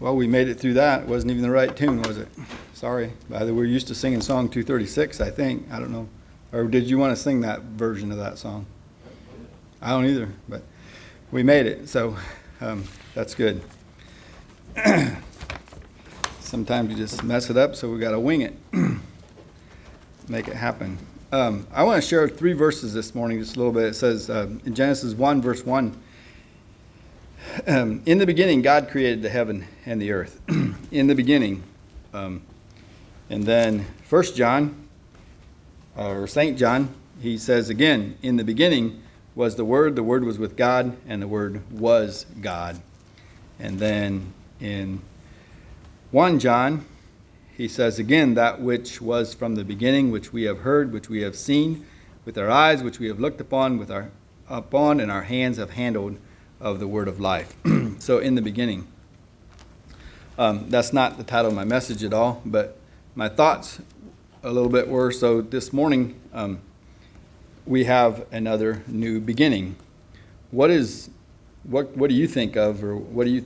Well, 0.00 0.16
we 0.16 0.26
made 0.26 0.48
it 0.48 0.58
through 0.58 0.74
that. 0.74 1.02
It 1.02 1.08
wasn't 1.08 1.30
even 1.32 1.42
the 1.42 1.50
right 1.50 1.76
tune, 1.76 2.00
was 2.00 2.16
it? 2.16 2.28
Sorry. 2.72 3.12
By 3.28 3.40
the 3.44 3.52
way, 3.52 3.58
we're 3.58 3.64
used 3.66 3.86
to 3.88 3.94
singing 3.94 4.22
song 4.22 4.48
236, 4.48 5.20
I 5.20 5.30
think. 5.30 5.70
I 5.70 5.78
don't 5.78 5.92
know. 5.92 6.08
Or 6.52 6.64
did 6.64 6.88
you 6.88 6.96
want 6.96 7.14
to 7.14 7.22
sing 7.22 7.42
that 7.42 7.60
version 7.60 8.10
of 8.10 8.16
that 8.16 8.38
song? 8.38 8.64
I 9.82 9.90
don't 9.90 10.06
either, 10.06 10.30
but 10.48 10.62
we 11.30 11.42
made 11.42 11.66
it, 11.66 11.86
so 11.86 12.16
um, 12.62 12.84
that's 13.14 13.34
good. 13.34 13.62
Sometimes 16.40 16.90
you 16.90 16.96
just 16.96 17.22
mess 17.22 17.50
it 17.50 17.58
up, 17.58 17.76
so 17.76 17.90
we 17.90 17.98
got 17.98 18.12
to 18.12 18.20
wing 18.20 18.40
it, 18.40 18.54
make 20.28 20.48
it 20.48 20.56
happen. 20.56 20.98
Um, 21.30 21.66
I 21.72 21.82
want 21.82 22.02
to 22.02 22.08
share 22.08 22.26
three 22.26 22.54
verses 22.54 22.94
this 22.94 23.14
morning, 23.14 23.38
just 23.38 23.56
a 23.56 23.58
little 23.58 23.72
bit. 23.72 23.84
It 23.84 23.94
says 23.94 24.30
uh, 24.30 24.48
in 24.64 24.74
Genesis 24.74 25.12
1, 25.12 25.42
verse 25.42 25.64
1 25.64 25.94
um, 27.66 28.02
In 28.06 28.18
the 28.18 28.26
beginning, 28.26 28.62
God 28.62 28.88
created 28.88 29.22
the 29.22 29.28
heaven 29.28 29.66
and 29.86 30.00
the 30.00 30.12
earth. 30.12 30.40
in 30.90 31.06
the 31.06 31.14
beginning. 31.14 31.62
Um, 32.12 32.42
and 33.28 33.44
then 33.44 33.86
First 34.02 34.36
John, 34.36 34.88
or 35.96 36.26
St. 36.26 36.58
John, 36.58 36.94
he 37.20 37.38
says 37.38 37.68
again, 37.68 38.16
In 38.22 38.36
the 38.36 38.44
beginning 38.44 39.02
was 39.34 39.56
the 39.56 39.64
Word, 39.64 39.96
the 39.96 40.02
Word 40.02 40.24
was 40.24 40.38
with 40.38 40.56
God, 40.56 40.96
and 41.06 41.22
the 41.22 41.28
Word 41.28 41.62
was 41.72 42.26
God. 42.40 42.80
And 43.58 43.78
then 43.78 44.32
in 44.60 45.00
1 46.10 46.38
John, 46.38 46.84
he 47.56 47.68
says 47.68 47.98
again, 47.98 48.34
that 48.34 48.60
which 48.60 49.00
was 49.02 49.34
from 49.34 49.54
the 49.54 49.64
beginning, 49.64 50.10
which 50.10 50.32
we 50.32 50.44
have 50.44 50.60
heard, 50.60 50.92
which 50.92 51.10
we 51.10 51.20
have 51.22 51.36
seen 51.36 51.86
with 52.24 52.38
our 52.38 52.50
eyes, 52.50 52.82
which 52.82 52.98
we 52.98 53.08
have 53.08 53.20
looked 53.20 53.40
upon 53.40 53.76
with 53.76 53.90
our 53.90 54.10
upon, 54.48 54.98
and 54.98 55.12
our 55.12 55.22
hands 55.22 55.58
have 55.58 55.70
handled 55.70 56.16
of 56.60 56.80
the 56.80 56.86
word 56.86 57.08
of 57.08 57.20
life. 57.20 57.54
so 57.98 58.18
in 58.18 58.34
the 58.34 58.42
beginning. 58.42 58.86
Um, 60.38 60.66
that's 60.68 60.92
not 60.92 61.18
the 61.18 61.24
title 61.24 61.50
of 61.50 61.54
my 61.54 61.64
message 61.64 62.02
at 62.02 62.12
all, 62.12 62.40
but 62.44 62.78
my 63.14 63.28
thoughts 63.28 63.80
a 64.42 64.50
little 64.50 64.70
bit 64.70 64.88
were 64.88 65.12
so 65.12 65.40
this 65.42 65.72
morning 65.72 66.18
um, 66.32 66.60
we 67.66 67.84
have 67.84 68.26
another 68.32 68.82
new 68.86 69.20
beginning. 69.20 69.76
What 70.50 70.70
is 70.70 71.10
what 71.64 71.96
what 71.96 72.08
do 72.08 72.16
you 72.16 72.26
think 72.26 72.56
of 72.56 72.82
or 72.82 72.96
what 72.96 73.24
do 73.24 73.30
you 73.30 73.44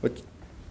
what 0.00 0.20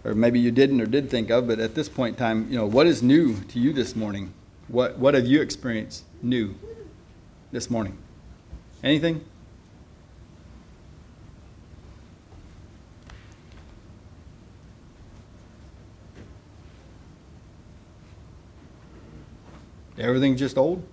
or 0.04 0.14
maybe 0.14 0.40
you 0.40 0.50
didn't 0.50 0.80
or 0.80 0.86
did 0.86 1.10
think 1.10 1.30
of, 1.30 1.46
but 1.46 1.58
at 1.58 1.74
this 1.74 1.88
point 1.88 2.14
in 2.14 2.18
time, 2.18 2.46
you 2.50 2.56
know, 2.56 2.66
what 2.66 2.86
is 2.86 3.02
new 3.02 3.40
to 3.44 3.58
you 3.58 3.72
this 3.72 3.96
morning? 3.96 4.32
What, 4.68 4.98
what 4.98 5.14
have 5.14 5.26
you 5.26 5.40
experienced 5.42 6.04
new 6.22 6.54
this 7.52 7.70
morning? 7.70 7.98
Anything? 8.82 9.24
Everything's 19.98 20.38
just 20.38 20.56
old? 20.56 20.86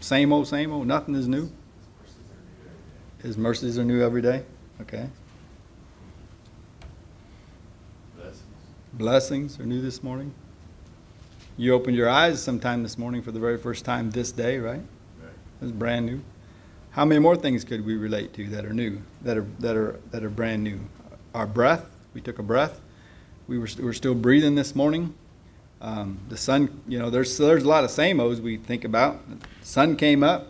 Same 0.00 0.32
old, 0.32 0.48
same 0.48 0.72
old? 0.72 0.86
Nothing 0.86 1.14
is 1.14 1.28
new? 1.28 1.50
His 3.22 3.36
mercies 3.36 3.78
are 3.78 3.84
new 3.84 4.02
every 4.02 4.22
day? 4.22 4.44
Okay. 4.80 5.08
blessings 8.14 8.42
Blessings 8.92 9.60
are 9.60 9.66
new 9.66 9.80
this 9.80 10.02
morning. 10.02 10.32
You 11.56 11.74
opened 11.74 11.96
your 11.96 12.08
eyes 12.08 12.40
sometime 12.40 12.82
this 12.82 12.96
morning 12.96 13.22
for 13.22 13.32
the 13.32 13.40
very 13.40 13.58
first 13.58 13.84
time 13.84 14.10
this 14.10 14.30
day, 14.30 14.58
right? 14.58 14.80
Right. 15.20 15.32
It's 15.60 15.72
brand 15.72 16.06
new. 16.06 16.20
How 16.90 17.04
many 17.04 17.20
more 17.20 17.36
things 17.36 17.64
could 17.64 17.84
we 17.84 17.96
relate 17.96 18.32
to 18.34 18.48
that 18.50 18.64
are 18.64 18.72
new, 18.72 19.02
that 19.22 19.36
are 19.36 19.46
that 19.60 19.76
are 19.76 20.00
that 20.10 20.24
are 20.24 20.30
brand 20.30 20.62
new? 20.64 20.80
Our 21.34 21.46
breath. 21.46 21.86
We 22.14 22.20
took 22.20 22.38
a 22.38 22.42
breath. 22.42 22.80
We 23.46 23.58
were 23.58 23.68
we 23.76 23.84
were 23.84 23.92
still 23.92 24.14
breathing 24.14 24.54
this 24.54 24.74
morning. 24.74 25.14
Um, 25.80 26.18
the 26.28 26.36
sun, 26.36 26.80
you 26.88 26.98
know, 26.98 27.10
there's 27.10 27.36
there's 27.38 27.62
a 27.62 27.68
lot 27.68 27.84
of 27.84 27.90
same 27.90 28.20
O's 28.20 28.40
we 28.40 28.56
think 28.56 28.84
about. 28.84 29.20
The 29.28 29.46
sun 29.62 29.96
came 29.96 30.22
up. 30.22 30.48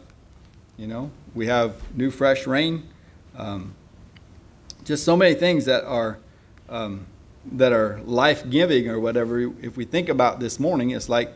You 0.76 0.86
know, 0.86 1.10
we 1.34 1.46
have 1.46 1.74
new 1.96 2.10
fresh 2.10 2.46
rain. 2.46 2.88
Um, 3.36 3.74
just 4.84 5.04
so 5.04 5.16
many 5.16 5.34
things 5.34 5.64
that 5.66 5.84
are 5.84 6.18
um, 6.68 7.06
that 7.52 7.72
are 7.72 8.00
life 8.04 8.48
giving 8.48 8.88
or 8.88 9.00
whatever, 9.00 9.40
if 9.62 9.76
we 9.76 9.84
think 9.84 10.08
about 10.08 10.40
this 10.40 10.60
morning, 10.60 10.90
it's 10.90 11.08
like 11.08 11.32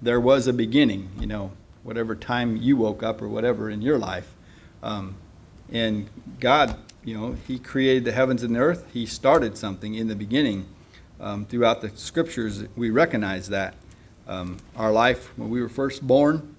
there 0.00 0.20
was 0.20 0.46
a 0.46 0.52
beginning, 0.52 1.10
you 1.18 1.26
know, 1.26 1.52
whatever 1.82 2.14
time 2.14 2.56
you 2.56 2.76
woke 2.76 3.02
up 3.02 3.20
or 3.20 3.28
whatever 3.28 3.70
in 3.70 3.82
your 3.82 3.98
life. 3.98 4.34
Um, 4.82 5.16
and 5.70 6.08
God, 6.40 6.76
you 7.04 7.16
know, 7.16 7.36
He 7.46 7.58
created 7.58 8.04
the 8.04 8.12
heavens 8.12 8.42
and 8.42 8.54
the 8.54 8.60
earth. 8.60 8.86
He 8.92 9.06
started 9.06 9.56
something 9.56 9.94
in 9.94 10.08
the 10.08 10.16
beginning. 10.16 10.66
Um, 11.22 11.46
throughout 11.46 11.80
the 11.80 11.90
scriptures, 11.94 12.64
we 12.74 12.90
recognize 12.90 13.48
that. 13.50 13.74
Um, 14.26 14.58
our 14.76 14.90
life, 14.90 15.30
when 15.36 15.50
we 15.50 15.62
were 15.62 15.68
first 15.68 16.04
born, 16.04 16.56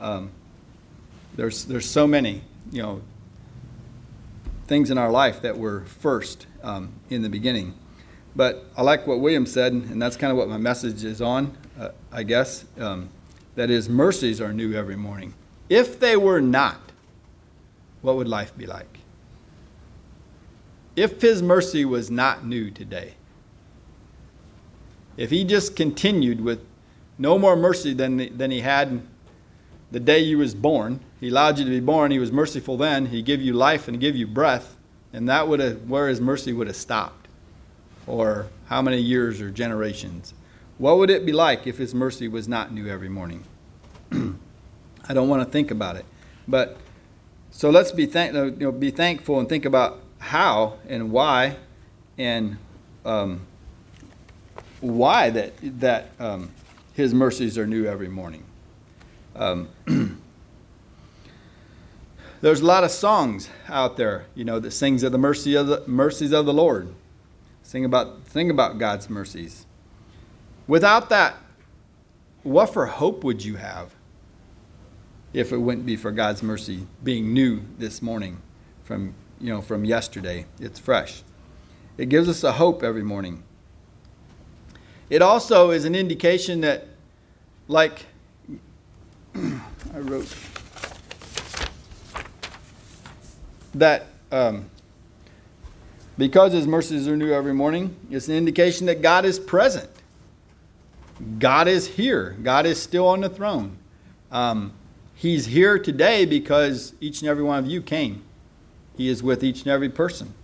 um, 0.00 0.30
there's, 1.34 1.64
there's 1.64 1.90
so 1.90 2.06
many, 2.06 2.42
you 2.70 2.82
know, 2.82 3.02
things 4.68 4.90
in 4.90 4.98
our 4.98 5.10
life 5.10 5.42
that 5.42 5.58
were 5.58 5.84
first 5.86 6.46
um, 6.62 6.92
in 7.10 7.22
the 7.22 7.28
beginning. 7.28 7.74
But 8.36 8.66
I 8.76 8.82
like 8.82 9.08
what 9.08 9.18
William 9.18 9.44
said, 9.44 9.72
and 9.72 10.00
that's 10.00 10.16
kind 10.16 10.30
of 10.30 10.36
what 10.36 10.48
my 10.48 10.58
message 10.58 11.02
is 11.02 11.20
on, 11.20 11.56
uh, 11.78 11.88
I 12.12 12.22
guess. 12.22 12.64
Um, 12.78 13.08
that 13.56 13.70
is, 13.70 13.88
mercies 13.88 14.40
are 14.40 14.52
new 14.52 14.74
every 14.74 14.96
morning. 14.96 15.34
If 15.68 15.98
they 15.98 16.16
were 16.16 16.40
not, 16.40 16.92
what 18.02 18.16
would 18.16 18.28
life 18.28 18.56
be 18.56 18.66
like? 18.66 18.98
If 20.94 21.20
his 21.20 21.42
mercy 21.42 21.84
was 21.84 22.08
not 22.08 22.46
new 22.46 22.70
today, 22.70 23.14
if 25.16 25.30
he 25.30 25.44
just 25.44 25.76
continued 25.76 26.40
with 26.40 26.60
no 27.18 27.38
more 27.38 27.56
mercy 27.56 27.94
than, 27.94 28.36
than 28.36 28.50
he 28.50 28.60
had 28.60 29.02
the 29.90 30.00
day 30.00 30.18
you 30.18 30.38
was 30.38 30.54
born, 30.54 31.00
he 31.20 31.28
allowed 31.28 31.58
you 31.58 31.64
to 31.64 31.70
be 31.70 31.80
born, 31.80 32.10
he 32.10 32.18
was 32.18 32.32
merciful 32.32 32.76
then, 32.76 33.06
he 33.06 33.22
give 33.22 33.40
you 33.40 33.52
life 33.52 33.88
and 33.88 34.00
give 34.00 34.16
you 34.16 34.26
breath, 34.26 34.76
and 35.12 35.28
that 35.28 35.48
would 35.48 35.60
have 35.60 35.88
where 35.88 36.08
his 36.08 36.20
mercy 36.20 36.52
would 36.52 36.66
have 36.66 36.76
stopped 36.76 37.26
or 38.06 38.46
how 38.66 38.82
many 38.82 39.00
years 39.00 39.40
or 39.40 39.50
generations. 39.50 40.34
What 40.78 40.98
would 40.98 41.10
it 41.10 41.24
be 41.24 41.32
like 41.32 41.66
if 41.66 41.78
His 41.78 41.94
mercy 41.94 42.28
was 42.28 42.48
not 42.48 42.72
new 42.72 42.88
every 42.88 43.08
morning? 43.08 43.44
I 44.12 45.14
don't 45.14 45.28
want 45.28 45.42
to 45.42 45.50
think 45.50 45.70
about 45.70 45.96
it. 45.96 46.04
But 46.46 46.76
so 47.50 47.70
let's 47.70 47.92
be, 47.92 48.06
thank, 48.06 48.34
you 48.34 48.50
know, 48.58 48.72
be 48.72 48.90
thankful 48.90 49.40
and 49.40 49.48
think 49.48 49.64
about 49.64 50.00
how 50.18 50.78
and 50.88 51.10
why 51.10 51.56
and 52.18 52.58
um, 53.04 53.40
why 54.94 55.30
that, 55.30 55.52
that 55.80 56.10
um, 56.18 56.52
His 56.94 57.14
mercies 57.14 57.58
are 57.58 57.66
new 57.66 57.86
every 57.86 58.08
morning. 58.08 58.44
Um, 59.34 59.68
there's 62.40 62.60
a 62.60 62.64
lot 62.66 62.84
of 62.84 62.90
songs 62.90 63.48
out 63.68 63.96
there, 63.96 64.26
you 64.34 64.44
know, 64.44 64.58
that 64.60 64.70
sings 64.70 65.02
of 65.02 65.12
the 65.12 65.18
mercy 65.18 65.54
of 65.54 65.66
the 65.66 65.82
mercies 65.86 66.32
of 66.32 66.46
the 66.46 66.54
Lord. 66.54 66.94
Sing 67.62 67.84
about, 67.84 68.22
think 68.22 68.50
about 68.50 68.78
God's 68.78 69.10
mercies. 69.10 69.66
Without 70.66 71.08
that, 71.08 71.36
what 72.42 72.72
for 72.72 72.86
hope 72.86 73.24
would 73.24 73.44
you 73.44 73.56
have 73.56 73.92
if 75.32 75.52
it 75.52 75.58
wouldn't 75.58 75.84
be 75.84 75.96
for 75.96 76.12
God's 76.12 76.42
mercy 76.42 76.86
being 77.02 77.32
new 77.32 77.62
this 77.78 78.00
morning 78.00 78.40
from, 78.84 79.14
you 79.40 79.52
know, 79.52 79.60
from 79.60 79.84
yesterday? 79.84 80.46
It's 80.60 80.78
fresh. 80.78 81.22
It 81.98 82.08
gives 82.08 82.28
us 82.28 82.44
a 82.44 82.52
hope 82.52 82.82
every 82.82 83.02
morning. 83.02 83.42
It 85.08 85.22
also 85.22 85.70
is 85.70 85.84
an 85.84 85.94
indication 85.94 86.60
that, 86.62 86.88
like 87.68 88.06
I 89.34 89.98
wrote, 89.98 90.34
that 93.74 94.06
um, 94.32 94.68
because 96.18 96.52
his 96.52 96.66
mercies 96.66 97.06
are 97.06 97.16
new 97.16 97.32
every 97.32 97.54
morning, 97.54 97.94
it's 98.10 98.28
an 98.28 98.34
indication 98.34 98.86
that 98.86 99.02
God 99.02 99.24
is 99.24 99.38
present. 99.38 99.90
God 101.38 101.68
is 101.68 101.86
here. 101.86 102.36
God 102.42 102.66
is 102.66 102.82
still 102.82 103.06
on 103.06 103.20
the 103.20 103.28
throne. 103.28 103.76
Um, 104.32 104.72
he's 105.14 105.46
here 105.46 105.78
today 105.78 106.24
because 106.24 106.94
each 107.00 107.20
and 107.20 107.28
every 107.28 107.44
one 107.44 107.58
of 107.58 107.70
you 107.70 107.80
came. 107.80 108.22
He 108.96 109.08
is 109.08 109.22
with 109.22 109.44
each 109.44 109.60
and 109.60 109.68
every 109.68 109.88
person. 109.88 110.34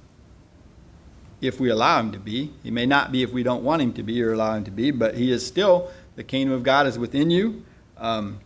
If 1.42 1.60
we 1.60 1.68
allow 1.68 2.00
him 2.00 2.12
to 2.12 2.18
be, 2.18 2.52
he 2.62 2.70
may 2.70 2.86
not 2.86 3.12
be 3.12 3.22
if 3.22 3.32
we 3.32 3.42
don't 3.42 3.62
want 3.62 3.82
him 3.82 3.92
to 3.94 4.02
be 4.02 4.22
or 4.22 4.32
allow 4.32 4.54
him 4.54 4.64
to 4.64 4.70
be, 4.70 4.90
but 4.90 5.16
he 5.16 5.30
is 5.30 5.44
still, 5.44 5.90
the 6.16 6.24
kingdom 6.24 6.54
of 6.54 6.62
God 6.62 6.86
is 6.86 6.98
within 6.98 7.30
you. 7.30 7.64
Um, 7.98 8.40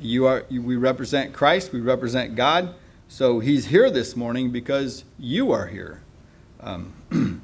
you 0.00 0.26
are, 0.26 0.44
we 0.50 0.76
represent 0.76 1.32
Christ, 1.32 1.72
we 1.72 1.80
represent 1.80 2.34
God. 2.34 2.74
So 3.06 3.38
he's 3.38 3.66
here 3.66 3.90
this 3.90 4.16
morning 4.16 4.50
because 4.50 5.04
you 5.18 5.52
are 5.52 5.66
here. 5.66 6.00
Um, 6.60 6.92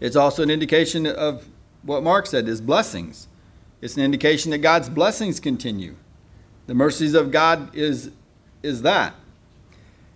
it's 0.00 0.16
also 0.16 0.42
an 0.42 0.50
indication 0.50 1.06
of 1.06 1.46
what 1.82 2.02
Mark 2.02 2.26
said 2.26 2.48
is 2.48 2.60
blessings. 2.60 3.28
It's 3.80 3.96
an 3.96 4.02
indication 4.02 4.50
that 4.52 4.58
God's 4.58 4.88
blessings 4.88 5.40
continue. 5.40 5.96
The 6.66 6.74
mercies 6.74 7.14
of 7.14 7.30
God 7.30 7.74
is, 7.74 8.10
is 8.62 8.82
that. 8.82 9.14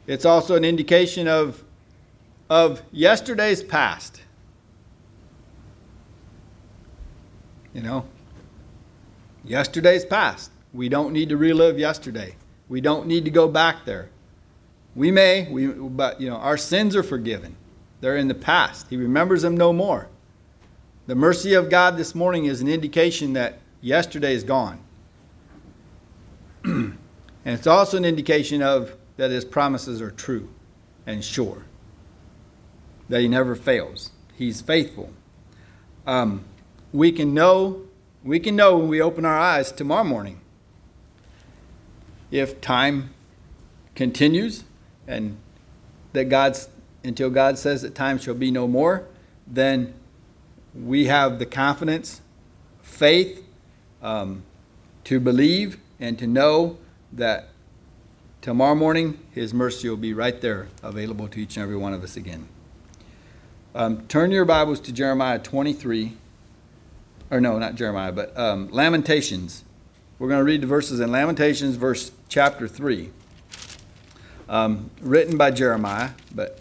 It's 0.07 0.25
also 0.25 0.57
an 0.57 0.65
indication 0.65 1.29
of, 1.29 1.63
of 2.51 2.83
yesterday's 2.93 3.63
past. 3.63 4.23
You 7.75 7.83
know, 7.83 8.07
yesterday's 9.45 10.05
past. 10.05 10.51
We 10.73 10.89
don't 10.89 11.13
need 11.13 11.29
to 11.29 11.37
relive 11.37 11.79
yesterday. 11.79 12.37
We 12.69 12.81
don't 12.81 13.07
need 13.07 13.25
to 13.25 13.31
go 13.31 13.49
back 13.49 13.85
there. 13.85 14.11
We 14.95 15.11
may, 15.11 15.49
we, 15.51 15.67
but 15.67 16.21
you 16.21 16.29
know, 16.29 16.37
our 16.37 16.57
sins 16.57 16.97
are 16.97 17.03
forgiven. 17.03 17.57
They're 18.01 18.17
in 18.17 18.29
the 18.29 18.35
past. 18.35 18.87
He 18.91 18.97
remembers 18.97 19.43
them 19.43 19.57
no 19.57 19.73
more. 19.73 20.09
The 21.07 21.15
mercy 21.15 21.55
of 21.55 21.71
God 21.71 21.97
this 21.97 22.15
morning 22.15 22.45
is 22.45 22.61
an 22.61 22.69
indication 22.69 23.33
that 23.35 23.61
yesterday 23.81 24.35
is 24.35 24.45
gone. 24.45 24.81
and 26.65 26.99
it's 27.45 27.67
also 27.67 27.97
an 27.97 28.05
indication 28.05 28.63
of 28.63 28.95
that 29.17 29.31
his 29.31 29.45
promises 29.45 30.03
are 30.03 30.11
true 30.11 30.49
and 31.07 31.25
sure. 31.25 31.65
That 33.09 33.21
he 33.21 33.29
never 33.29 33.55
fails. 33.55 34.11
He's 34.35 34.61
faithful. 34.61 35.11
Um, 36.07 36.45
we 36.93 37.13
can 37.13 37.35
know 37.35 37.83
we 38.25 38.41
can 38.41 38.57
know 38.57 38.77
when 38.77 38.89
we 38.89 39.01
open 39.01 39.25
our 39.25 39.39
eyes 39.39 39.71
tomorrow 39.71 40.05
morning 40.05 40.41
if 42.31 42.61
time 42.61 43.11
continues 43.95 44.65
and 45.07 45.37
that 46.13 46.29
God's 46.29 46.69
until 47.05 47.31
God 47.31 47.59
says 47.59 47.83
that 47.83 47.95
time 47.95 48.19
shall 48.19 48.35
be 48.35 48.51
no 48.51 48.67
more, 48.67 49.07
then 49.47 49.95
we 50.75 51.07
have 51.07 51.39
the 51.39 51.47
confidence, 51.47 52.21
faith 52.83 53.45
um, 54.03 54.43
to 55.05 55.21
believe 55.21 55.79
and 56.01 56.19
to 56.19 56.27
know 56.27 56.77
that 57.13 57.49
tomorrow 58.41 58.75
morning 58.75 59.19
His 59.33 59.55
mercy 59.55 59.89
will 59.89 59.97
be 59.97 60.13
right 60.13 60.41
there 60.41 60.69
available 60.83 61.29
to 61.29 61.41
each 61.41 61.57
and 61.57 61.63
every 61.63 61.77
one 61.77 61.95
of 61.95 62.03
us 62.03 62.17
again. 62.17 62.49
Um, 63.79 64.09
turn 64.09 64.33
your 64.33 64.45
Bibles 64.45 64.81
to 64.81 64.93
Jeremiah 64.93 65.39
23, 65.39 66.17
or 67.31 67.41
no, 67.41 67.61
not 67.61 67.77
Jeremiah, 67.77 68.11
but 68.11 68.37
um, 68.37 68.69
Lamentations. 68.73 69.63
We're 70.19 70.27
going 70.27 70.41
to 70.41 70.45
read 70.45 70.63
the 70.63 70.67
verses 70.67 70.99
in 70.99 71.13
Lamentations, 71.13 71.77
verse 71.77 72.11
chapter 72.29 72.67
3. 72.67 73.09
Um, 74.49 74.91
written 75.01 75.39
by 75.39 75.53
Jeremiah, 75.53 76.11
but 76.35 76.61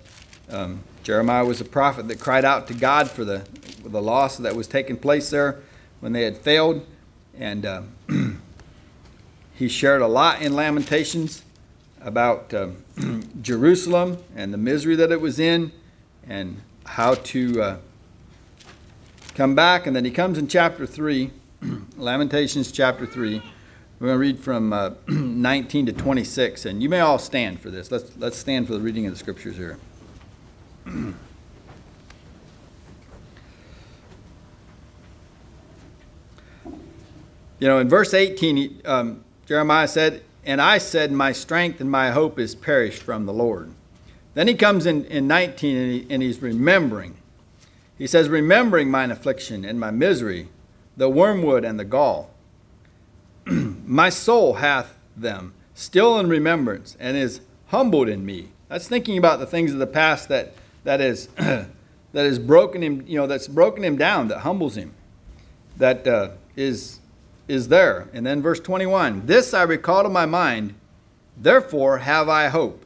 um, 0.51 0.83
Jeremiah 1.01 1.43
was 1.43 1.59
a 1.59 1.65
prophet 1.65 2.07
that 2.07 2.19
cried 2.19 2.45
out 2.45 2.67
to 2.67 2.75
God 2.75 3.09
for 3.09 3.25
the, 3.25 3.39
for 3.81 3.89
the 3.89 4.01
loss 4.01 4.37
that 4.37 4.55
was 4.55 4.67
taking 4.67 4.95
place 4.95 5.31
there 5.31 5.63
when 6.01 6.13
they 6.13 6.21
had 6.21 6.37
failed. 6.37 6.85
And 7.35 7.65
uh, 7.65 7.81
he 9.55 9.67
shared 9.67 10.03
a 10.03 10.07
lot 10.07 10.43
in 10.43 10.53
Lamentations 10.53 11.41
about 11.99 12.53
uh, 12.53 12.67
Jerusalem 13.41 14.19
and 14.35 14.53
the 14.53 14.59
misery 14.59 14.95
that 14.95 15.11
it 15.11 15.19
was 15.19 15.39
in 15.39 15.71
and 16.27 16.61
how 16.87 17.13
to 17.13 17.61
uh, 17.61 17.77
come 19.35 19.53
back. 19.53 19.85
And 19.85 19.95
then 19.95 20.05
he 20.05 20.11
comes 20.11 20.37
in 20.37 20.47
chapter 20.47 20.87
3, 20.87 21.31
Lamentations 21.97 22.71
chapter 22.71 23.05
3. 23.05 23.41
We're 23.99 24.07
going 24.07 24.15
to 24.15 24.19
read 24.19 24.39
from 24.39 24.73
uh, 24.73 24.91
19 25.07 25.87
to 25.87 25.93
26. 25.93 26.65
And 26.65 26.81
you 26.81 26.89
may 26.89 27.01
all 27.01 27.19
stand 27.19 27.59
for 27.59 27.69
this. 27.69 27.91
Let's, 27.91 28.15
let's 28.17 28.37
stand 28.37 28.67
for 28.67 28.73
the 28.73 28.79
reading 28.79 29.05
of 29.05 29.13
the 29.13 29.19
scriptures 29.19 29.57
here. 29.57 29.77
you 30.85 31.13
know, 37.59 37.79
in 37.79 37.89
verse 37.89 38.13
18, 38.13 38.81
um, 38.85 39.23
Jeremiah 39.45 39.87
said, 39.87 40.23
And 40.45 40.61
I 40.61 40.77
said, 40.77 41.11
My 41.11 41.31
strength 41.31 41.81
and 41.81 41.91
my 41.91 42.11
hope 42.11 42.39
is 42.39 42.55
perished 42.55 43.03
from 43.03 43.25
the 43.25 43.33
Lord. 43.33 43.71
Then 44.37 44.47
he 44.47 44.53
comes 44.53 44.85
in, 44.85 45.03
in 45.05 45.25
19 45.25 45.77
and, 45.77 45.91
he, 45.91 46.05
and 46.11 46.21
he's 46.21 46.43
remembering. 46.43 47.17
He 47.97 48.05
says, 48.05 48.29
Remembering 48.29 48.91
mine 48.91 49.09
affliction 49.09 49.65
and 49.65 49.79
my 49.79 49.89
misery, 49.89 50.49
the 50.95 51.09
wormwood 51.09 51.65
and 51.65 51.79
the 51.79 51.83
gall. 51.83 52.29
my 53.47 54.09
soul 54.09 54.53
hath 54.53 54.95
them 55.15 55.55
still 55.73 56.19
in 56.19 56.29
remembrance 56.29 56.95
and 56.99 57.17
is 57.17 57.41
humbled 57.69 58.07
in 58.07 58.27
me. 58.27 58.49
That's 58.69 58.87
thinking 58.87 59.17
about 59.17 59.39
the 59.39 59.47
things 59.47 59.73
of 59.73 59.79
the 59.79 59.87
past 59.87 60.29
that 60.29 60.53
that 60.83 61.01
is 61.01 61.25
that 61.37 61.67
is 62.13 62.37
broken 62.37 62.83
him, 62.83 63.05
you 63.07 63.17
know, 63.17 63.25
that's 63.25 63.47
broken 63.47 63.83
him 63.83 63.97
down, 63.97 64.27
that 64.27 64.41
humbles 64.41 64.77
him, 64.77 64.93
that 65.77 66.05
uh, 66.05 66.29
is 66.55 66.99
is 67.47 67.69
there. 67.69 68.07
And 68.13 68.23
then 68.23 68.43
verse 68.43 68.59
21, 68.59 69.25
this 69.25 69.55
I 69.55 69.63
recall 69.63 70.03
to 70.03 70.09
my 70.09 70.27
mind, 70.27 70.75
therefore 71.35 71.97
have 71.97 72.29
I 72.29 72.49
hope. 72.49 72.83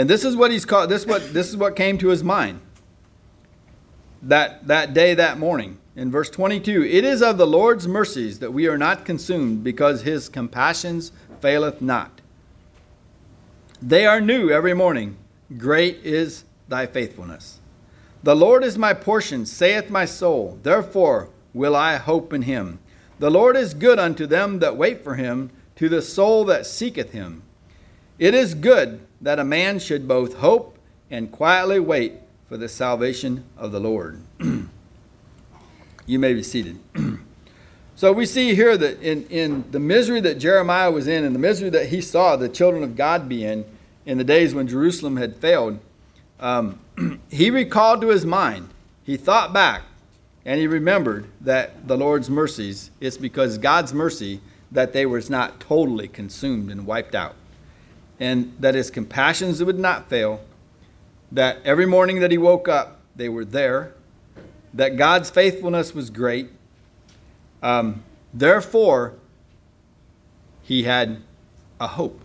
And 0.00 0.08
this 0.08 0.24
is 0.24 0.34
what 0.34 0.50
he's 0.50 0.64
called 0.64 0.88
this 0.88 1.04
what 1.04 1.34
this 1.34 1.50
is 1.50 1.58
what 1.58 1.76
came 1.76 1.98
to 1.98 2.08
his 2.08 2.24
mind. 2.24 2.62
That 4.22 4.66
that 4.66 4.94
day, 4.94 5.12
that 5.12 5.38
morning. 5.38 5.76
In 5.94 6.10
verse 6.10 6.30
22, 6.30 6.84
it 6.84 7.04
is 7.04 7.20
of 7.20 7.36
the 7.36 7.46
Lord's 7.46 7.86
mercies 7.86 8.38
that 8.38 8.54
we 8.54 8.66
are 8.66 8.78
not 8.78 9.04
consumed, 9.04 9.62
because 9.62 10.00
his 10.00 10.30
compassions 10.30 11.12
faileth 11.42 11.82
not. 11.82 12.22
They 13.82 14.06
are 14.06 14.22
new 14.22 14.48
every 14.48 14.72
morning. 14.72 15.18
Great 15.58 15.98
is 16.02 16.44
thy 16.66 16.86
faithfulness. 16.86 17.58
The 18.22 18.34
Lord 18.34 18.64
is 18.64 18.78
my 18.78 18.94
portion, 18.94 19.44
saith 19.44 19.90
my 19.90 20.06
soul. 20.06 20.58
Therefore 20.62 21.28
will 21.52 21.76
I 21.76 21.96
hope 21.96 22.32
in 22.32 22.42
him. 22.42 22.78
The 23.18 23.30
Lord 23.30 23.54
is 23.54 23.74
good 23.74 23.98
unto 23.98 24.24
them 24.24 24.60
that 24.60 24.78
wait 24.78 25.04
for 25.04 25.16
him, 25.16 25.50
to 25.76 25.90
the 25.90 26.00
soul 26.00 26.46
that 26.46 26.64
seeketh 26.64 27.10
him. 27.10 27.42
It 28.20 28.34
is 28.34 28.52
good 28.52 29.00
that 29.22 29.38
a 29.38 29.44
man 29.44 29.78
should 29.78 30.06
both 30.06 30.36
hope 30.36 30.78
and 31.10 31.32
quietly 31.32 31.80
wait 31.80 32.12
for 32.50 32.58
the 32.58 32.68
salvation 32.68 33.44
of 33.56 33.72
the 33.72 33.80
Lord. 33.80 34.20
you 36.06 36.18
may 36.18 36.34
be 36.34 36.42
seated. 36.42 36.78
so 37.96 38.12
we 38.12 38.26
see 38.26 38.54
here 38.54 38.76
that 38.76 39.00
in, 39.00 39.26
in 39.28 39.64
the 39.70 39.80
misery 39.80 40.20
that 40.20 40.34
Jeremiah 40.34 40.90
was 40.90 41.08
in 41.08 41.24
and 41.24 41.34
the 41.34 41.38
misery 41.38 41.70
that 41.70 41.86
he 41.86 42.02
saw 42.02 42.36
the 42.36 42.50
children 42.50 42.82
of 42.82 42.94
God 42.94 43.26
be 43.26 43.42
in, 43.42 43.64
in 44.04 44.18
the 44.18 44.24
days 44.24 44.54
when 44.54 44.68
Jerusalem 44.68 45.16
had 45.16 45.34
failed, 45.36 45.78
um, 46.40 46.78
he 47.30 47.50
recalled 47.50 48.02
to 48.02 48.08
his 48.08 48.26
mind, 48.26 48.68
he 49.02 49.16
thought 49.16 49.54
back, 49.54 49.84
and 50.44 50.60
he 50.60 50.66
remembered 50.66 51.26
that 51.40 51.88
the 51.88 51.96
Lord's 51.96 52.28
mercies, 52.28 52.90
it's 53.00 53.16
because 53.16 53.56
God's 53.56 53.94
mercy 53.94 54.42
that 54.70 54.92
they 54.92 55.06
was 55.06 55.30
not 55.30 55.58
totally 55.58 56.06
consumed 56.06 56.70
and 56.70 56.84
wiped 56.86 57.14
out. 57.14 57.34
And 58.20 58.54
that 58.60 58.74
his 58.74 58.90
compassions 58.90 59.64
would 59.64 59.78
not 59.78 60.08
fail, 60.08 60.42
that 61.32 61.58
every 61.64 61.86
morning 61.86 62.20
that 62.20 62.30
he 62.30 62.38
woke 62.38 62.68
up, 62.68 63.00
they 63.16 63.28
were 63.28 63.44
there, 63.44 63.94
that 64.74 64.96
God's 64.96 65.30
faithfulness 65.30 65.94
was 65.94 66.10
great. 66.10 66.50
Um, 67.62 68.04
therefore, 68.32 69.14
he 70.62 70.84
had 70.84 71.22
a 71.80 71.88
hope. 71.88 72.20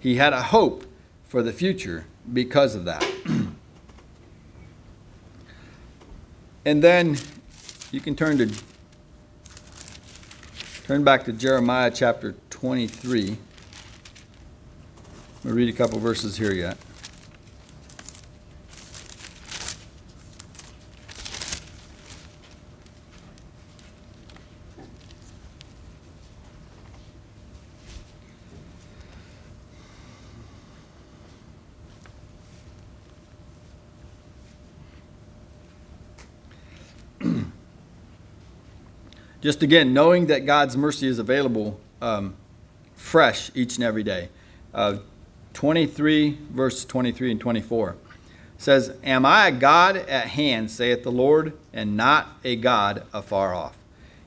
He 0.00 0.16
had 0.16 0.32
a 0.32 0.42
hope 0.42 0.86
for 1.24 1.42
the 1.42 1.52
future 1.52 2.06
because 2.32 2.74
of 2.74 2.84
that. 2.86 3.06
and 6.64 6.82
then 6.82 7.16
you 7.92 8.00
can 8.00 8.16
turn 8.16 8.38
to 8.38 8.50
turn 10.84 11.04
back 11.04 11.24
to 11.24 11.32
Jeremiah 11.32 11.90
chapter 11.90 12.34
23. 12.50 13.38
We'll 15.42 15.54
read 15.54 15.70
a 15.70 15.72
couple 15.72 15.98
verses 15.98 16.36
here 16.36 16.52
yet. 16.52 16.76
Just 39.40 39.62
again, 39.62 39.94
knowing 39.94 40.26
that 40.26 40.44
God's 40.44 40.76
mercy 40.76 41.06
is 41.06 41.18
available 41.18 41.80
um, 42.02 42.36
fresh 42.94 43.50
each 43.54 43.76
and 43.76 43.84
every 43.84 44.02
day. 44.02 44.28
Uh, 44.74 44.98
23, 45.54 46.38
verse 46.52 46.84
23 46.84 47.32
and 47.32 47.40
24 47.40 47.96
says, 48.60 48.92
Am 49.02 49.24
I 49.24 49.48
a 49.48 49.52
God 49.52 49.96
at 49.96 50.28
hand, 50.28 50.70
saith 50.70 51.02
the 51.02 51.10
Lord, 51.10 51.54
and 51.72 51.96
not 51.96 52.28
a 52.44 52.56
God 52.56 53.04
afar 53.12 53.54
off? 53.54 53.76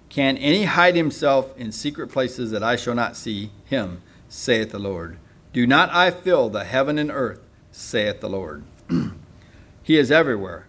Can 0.10 0.38
any 0.38 0.63
hide 0.63 0.96
himself 0.96 1.56
in 1.58 1.72
secret 1.72 2.08
places 2.08 2.50
that 2.50 2.63
I 2.63 2.75
shall 2.75 2.96
not 2.96 3.15
see 3.15 3.51
him, 3.65 4.01
saith 4.27 4.72
the 4.72 4.80
Lord? 4.80 5.18
Do 5.53 5.68
not 5.68 5.92
I 5.92 6.10
fill 6.10 6.50
the 6.50 6.63
heaven 6.63 6.98
and 6.98 7.12
earth, 7.12 7.42
saith 7.72 8.22
the 8.22 8.30
Lord? 8.30 8.63
he 9.84 9.98
is 9.98 10.12
everywhere. 10.12 10.65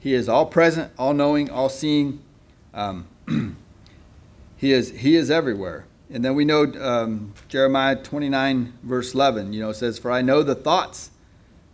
He 0.00 0.12
is 0.12 0.28
all 0.28 0.46
present, 0.46 0.92
all 0.98 1.14
knowing, 1.14 1.48
all 1.48 1.68
seeing. 1.68 2.20
Um, 2.74 3.06
he 4.56 4.72
is 4.72 4.90
he 4.90 5.14
is 5.14 5.30
everywhere. 5.30 5.84
And 6.12 6.24
then 6.24 6.34
we 6.34 6.44
know 6.44 6.64
um, 6.80 7.32
Jeremiah 7.48 7.96
29 7.96 8.72
verse 8.82 9.14
11. 9.14 9.52
You 9.52 9.60
know, 9.60 9.72
says, 9.72 9.98
"For 9.98 10.10
I 10.10 10.22
know 10.22 10.42
the 10.42 10.54
thoughts 10.54 11.10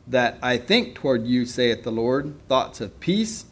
that 0.07 0.39
I 0.43 0.59
think 0.59 0.95
toward 0.95 1.27
you," 1.27 1.47
saith 1.47 1.83
the 1.83 1.93
Lord, 1.93 2.35
thoughts 2.49 2.81
of 2.81 2.99
peace 3.01 3.47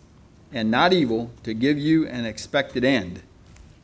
and 0.53 0.71
not 0.71 0.93
evil, 0.93 1.31
to 1.43 1.53
give 1.53 1.79
you 1.79 2.07
an 2.07 2.25
expected 2.25 2.85
end. 2.85 3.23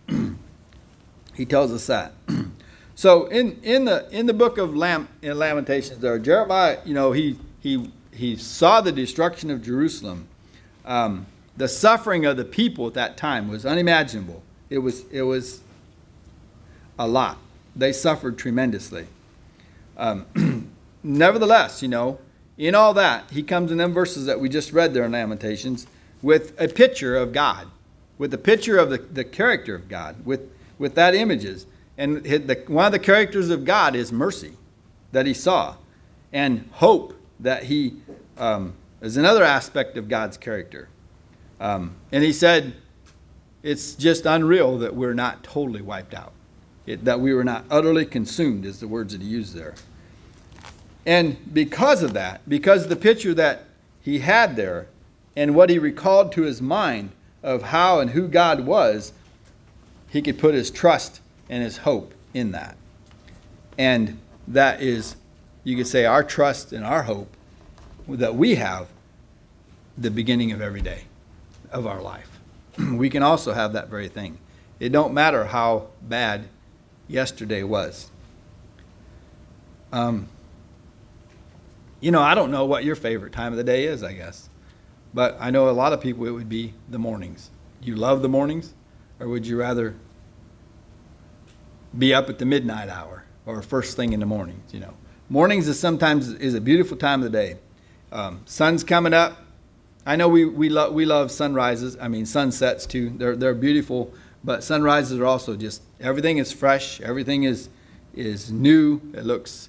he 1.35 1.45
tells 1.45 1.73
us 1.73 1.87
that. 1.87 2.13
so 2.95 3.27
in, 3.27 3.59
in 3.63 3.87
the 3.87 4.09
in 4.11 4.27
the 4.27 4.35
book 4.35 4.59
of 4.59 4.77
Lam, 4.77 5.09
in 5.23 5.39
Lamentations, 5.39 5.99
there 6.01 6.19
Jeremiah, 6.19 6.79
you 6.85 6.95
know, 6.95 7.13
he 7.13 7.39
he 7.61 7.91
he 8.13 8.37
saw 8.37 8.81
the 8.81 8.93
destruction 8.93 9.51
of 9.51 9.63
Jerusalem. 9.63 10.29
Um, 10.85 11.27
the 11.57 11.69
suffering 11.69 12.25
of 12.27 12.37
the 12.37 12.45
people 12.45 12.87
at 12.87 12.95
that 12.95 13.17
time 13.17 13.49
was 13.49 13.65
unimaginable. 13.65 14.43
It 14.69 14.79
was 14.79 15.05
it 15.11 15.23
was 15.23 15.63
a 16.99 17.07
lot. 17.07 17.39
They 17.75 17.93
suffered 17.93 18.39
tremendously. 18.39 19.07
Um, 19.97 20.71
nevertheless, 21.03 21.83
you 21.83 21.89
know, 21.89 22.19
in 22.59 22.75
all 22.75 22.93
that, 22.95 23.31
he 23.31 23.43
comes 23.43 23.73
in 23.73 23.79
them 23.79 23.93
verses 23.93 24.27
that 24.27 24.41
we 24.41 24.49
just 24.49 24.73
read 24.73 24.93
there 24.93 25.05
in 25.05 25.13
Lamentations 25.13 25.87
with 26.23 26.59
a 26.61 26.69
picture 26.69 27.17
of 27.17 27.33
God, 27.33 27.69
with 28.19 28.35
a 28.35 28.39
picture 28.39 28.77
of 28.77 28.91
the, 28.91 28.99
the 28.99 29.25
character 29.25 29.75
of 29.75 29.89
God, 29.89 30.27
with, 30.27 30.51
with 30.79 30.95
that 30.97 31.15
images. 31.15 31.67
And 31.97 32.23
the, 32.23 32.65
one 32.67 32.87
of 32.87 32.93
the 32.93 32.99
characters 32.99 33.51
of 33.51 33.65
God 33.65 33.95
is 33.95 34.13
mercy 34.13 34.53
that 35.13 35.27
he 35.27 35.35
saw, 35.35 35.77
and 36.33 36.69
hope 36.73 37.15
that 37.41 37.65
he 37.65 37.97
um, 38.37 38.75
is 39.01 39.17
another 39.17 39.43
aspect 39.43 39.97
of 39.97 40.09
God's 40.09 40.37
character. 40.37 40.89
Um, 41.59 41.97
and 42.13 42.23
he 42.23 42.33
said, 42.33 42.75
it's 43.63 43.95
just 43.95 44.27
unreal 44.27 44.79
that 44.79 44.95
we're 44.95 45.15
not 45.15 45.43
totally 45.43 45.83
wiped 45.83 46.15
out, 46.15 46.33
it, 46.87 47.05
that 47.05 47.21
we 47.21 47.33
were 47.33 47.45
not 47.45 47.65
utterly 47.71 48.05
consumed, 48.05 48.65
is 48.65 48.81
the 48.81 48.89
words 48.89 49.13
that 49.13 49.23
he 49.23 49.29
used 49.29 49.55
there. 49.55 49.75
And 51.07 51.53
because 51.53 52.03
of 52.03 52.13
that, 52.15 52.47
because 52.49 52.89
the 52.89 52.97
picture 52.97 53.35
that 53.35 53.65
he 54.03 54.21
had 54.21 54.57
there 54.57 54.87
and 55.37 55.55
what 55.55 55.71
he 55.71 55.79
recalled 55.79 56.33
to 56.33 56.43
his 56.43 56.61
mind 56.61 57.11
of 57.43 57.63
how 57.63 58.01
and 58.01 58.11
who 58.11 58.29
God 58.29 58.67
was, 58.67 59.13
he 60.09 60.21
could 60.21 60.39
put 60.39 60.55
his 60.55 60.71
trust 60.71 61.21
and 61.49 61.63
his 61.63 61.79
hope 61.79 62.15
in 62.35 62.53
that. 62.53 62.77
And 63.79 64.19
that 64.49 64.83
is, 64.83 65.17
you 65.65 65.77
could 65.77 65.87
say, 65.87 66.05
our 66.05 66.25
trust 66.25 66.73
and 66.73 66.85
our 66.85 67.05
hope 67.05 67.35
that 68.09 68.35
we 68.35 68.57
have 68.57 68.89
the 69.97 70.11
beginning 70.11 70.53
of 70.53 70.61
every 70.61 70.81
day 70.81 71.05
of 71.71 71.87
our 71.87 72.03
life. 72.03 72.41
we 72.93 73.09
can 73.09 73.23
also 73.23 73.53
have 73.53 73.73
that 73.73 73.89
very 73.89 74.09
thing. 74.09 74.39
It 74.81 74.91
don't 74.91 75.15
matter 75.15 75.45
how 75.45 75.89
bad 76.03 76.49
yesterday 77.11 77.63
was. 77.63 78.11
Um, 79.93 80.29
you 82.01 82.11
know, 82.11 82.23
I 82.23 82.35
don't 82.35 82.51
know 82.51 82.65
what 82.65 82.85
your 82.85 82.97
favorite 82.97 83.33
time 83.33 83.53
of 83.53 83.57
the 83.57 83.65
day 83.65 83.85
is, 83.85 84.03
I 84.03 84.15
guess. 84.15 84.49
But 85.13 85.37
I 85.41 85.51
know 85.51 85.69
a 85.69 85.73
lot 85.73 85.93
of 85.93 86.01
people 86.01 86.27
it 86.27 86.31
would 86.31 86.49
be 86.49 86.75
the 86.89 86.99
mornings. 86.99 87.51
You 87.83 87.97
love 87.97 88.23
the 88.23 88.29
mornings? 88.29 88.75
Or 89.19 89.29
would 89.29 89.47
you 89.47 89.59
rather 89.59 89.97
be 91.97 92.15
up 92.15 92.31
at 92.31 92.39
the 92.39 92.47
midnight 92.47 92.89
hour 92.89 93.25
or 93.45 93.61
first 93.61 93.97
thing 93.97 94.13
in 94.13 94.21
the 94.21 94.27
mornings, 94.27 94.73
you 94.73 94.81
know? 94.81 94.95
Mornings 95.29 95.69
is 95.69 95.79
sometimes 95.79 96.29
is 96.29 96.55
a 96.55 96.61
beautiful 96.61 96.97
time 96.97 97.23
of 97.23 97.31
the 97.31 97.39
day. 97.39 97.59
Um, 98.13 98.43
sun's 98.47 98.83
coming 98.83 99.13
up. 99.13 99.39
I 100.07 100.17
know 100.17 100.29
we, 100.29 100.45
we, 100.45 100.69
lo- 100.69 100.91
we 100.91 101.05
love 101.05 101.31
sunrises. 101.31 101.97
I 102.01 102.09
mean, 102.09 102.27
sunsets 102.27 102.87
too. 102.87 103.11
They're, 103.11 103.37
they're 103.37 103.55
beautiful. 103.55 104.13
But 104.43 104.65
sunrises 104.65 105.19
are 105.19 105.27
also 105.27 105.57
just, 105.57 105.83
everything 106.01 106.39
is 106.39 106.53
fresh. 106.53 107.01
Everything 107.01 107.43
is, 107.45 107.69
is 108.15 108.51
new. 108.51 109.01
It 109.15 109.25
looks 109.25 109.69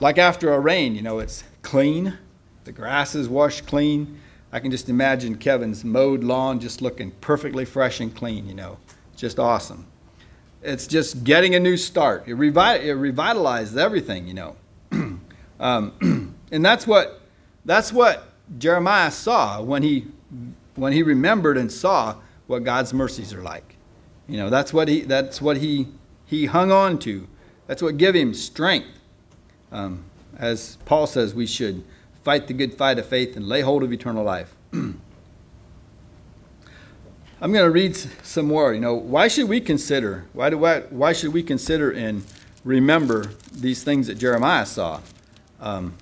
like 0.00 0.18
after 0.18 0.52
a 0.52 0.60
rain, 0.60 0.94
you 0.94 1.02
know, 1.02 1.18
it's 1.18 1.42
clean. 1.62 2.18
The 2.64 2.72
grass 2.72 3.14
is 3.14 3.28
washed 3.28 3.66
clean. 3.66 4.20
I 4.52 4.60
can 4.60 4.70
just 4.70 4.88
imagine 4.88 5.36
Kevin's 5.36 5.84
mowed 5.84 6.22
lawn 6.22 6.60
just 6.60 6.80
looking 6.80 7.10
perfectly 7.20 7.64
fresh 7.64 8.00
and 8.00 8.14
clean, 8.14 8.46
you 8.46 8.54
know. 8.54 8.78
Just 9.16 9.38
awesome. 9.38 9.86
It's 10.62 10.86
just 10.86 11.24
getting 11.24 11.54
a 11.54 11.60
new 11.60 11.76
start. 11.76 12.24
It, 12.26 12.36
revi- 12.36 12.84
it 12.84 12.96
revitalizes 12.96 13.76
everything, 13.76 14.26
you 14.28 14.34
know. 14.34 14.56
um, 15.60 16.34
and 16.52 16.64
that's 16.64 16.86
what, 16.86 17.20
that's 17.64 17.92
what 17.92 18.28
Jeremiah 18.58 19.10
saw 19.10 19.60
when 19.60 19.82
he, 19.82 20.06
when 20.74 20.92
he 20.92 21.02
remembered 21.02 21.56
and 21.56 21.70
saw 21.70 22.16
what 22.46 22.64
God's 22.64 22.92
mercies 22.92 23.32
are 23.32 23.42
like. 23.42 23.76
You 24.28 24.36
know, 24.36 24.50
that's 24.50 24.72
what 24.72 24.88
he, 24.88 25.02
that's 25.02 25.40
what 25.40 25.58
he, 25.58 25.88
he 26.24 26.46
hung 26.46 26.72
on 26.72 26.98
to. 27.00 27.28
That's 27.66 27.82
what 27.82 27.96
gave 27.96 28.14
him 28.14 28.34
strength 28.34 28.96
um, 29.72 30.04
as 30.36 30.76
Paul 30.84 31.06
says, 31.06 31.34
we 31.34 31.46
should 31.46 31.84
fight 32.22 32.46
the 32.46 32.54
good 32.54 32.74
fight 32.74 32.98
of 32.98 33.06
faith 33.06 33.36
and 33.36 33.48
lay 33.48 33.60
hold 33.62 33.82
of 33.82 33.92
eternal 33.92 34.24
life. 34.24 34.54
I'm 34.72 34.96
going 37.40 37.64
to 37.64 37.70
read 37.70 37.96
some 37.96 38.46
more. 38.46 38.72
You 38.72 38.80
know, 38.80 38.94
why 38.94 39.28
should 39.28 39.48
we 39.48 39.60
consider? 39.60 40.24
Why 40.32 40.50
do 40.50 40.58
why, 40.58 40.80
why 40.82 41.12
should 41.12 41.32
we 41.32 41.42
consider 41.42 41.90
and 41.90 42.24
remember 42.64 43.32
these 43.52 43.84
things 43.84 44.06
that 44.06 44.14
Jeremiah 44.14 44.66
saw 44.66 45.00
um, 45.60 45.94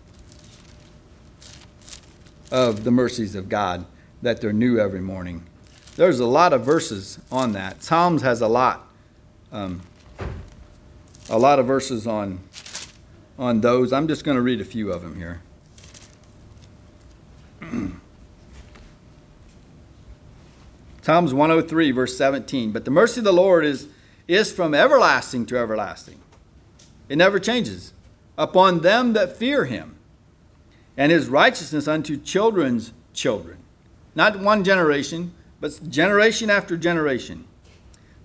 of 2.52 2.84
the 2.84 2.90
mercies 2.90 3.34
of 3.34 3.48
God 3.48 3.84
that 4.22 4.40
they're 4.40 4.52
new 4.52 4.78
every 4.78 5.00
morning? 5.00 5.42
There's 5.96 6.20
a 6.20 6.26
lot 6.26 6.52
of 6.52 6.64
verses 6.64 7.18
on 7.30 7.52
that. 7.52 7.82
Psalms 7.82 8.22
has 8.22 8.40
a 8.40 8.48
lot, 8.48 8.88
um, 9.52 9.82
a 11.28 11.38
lot 11.38 11.58
of 11.58 11.66
verses 11.66 12.06
on 12.06 12.40
on 13.38 13.60
those. 13.60 13.92
I'm 13.92 14.08
just 14.08 14.24
going 14.24 14.36
to 14.36 14.42
read 14.42 14.60
a 14.60 14.64
few 14.64 14.92
of 14.92 15.02
them 15.02 15.16
here. 15.16 15.40
Psalms 21.02 21.34
103, 21.34 21.90
verse 21.90 22.16
17. 22.16 22.72
But 22.72 22.84
the 22.84 22.90
mercy 22.90 23.20
of 23.20 23.24
the 23.24 23.32
Lord 23.32 23.64
is, 23.64 23.88
is 24.26 24.52
from 24.52 24.74
everlasting 24.74 25.46
to 25.46 25.58
everlasting. 25.58 26.20
It 27.08 27.16
never 27.16 27.38
changes. 27.38 27.92
Upon 28.38 28.80
them 28.80 29.12
that 29.12 29.36
fear 29.36 29.66
him, 29.66 29.96
and 30.96 31.12
his 31.12 31.28
righteousness 31.28 31.86
unto 31.86 32.16
children's 32.16 32.92
children. 33.12 33.58
Not 34.14 34.40
one 34.40 34.64
generation, 34.64 35.34
but 35.64 35.80
generation 35.88 36.50
after 36.50 36.76
generation. 36.76 37.46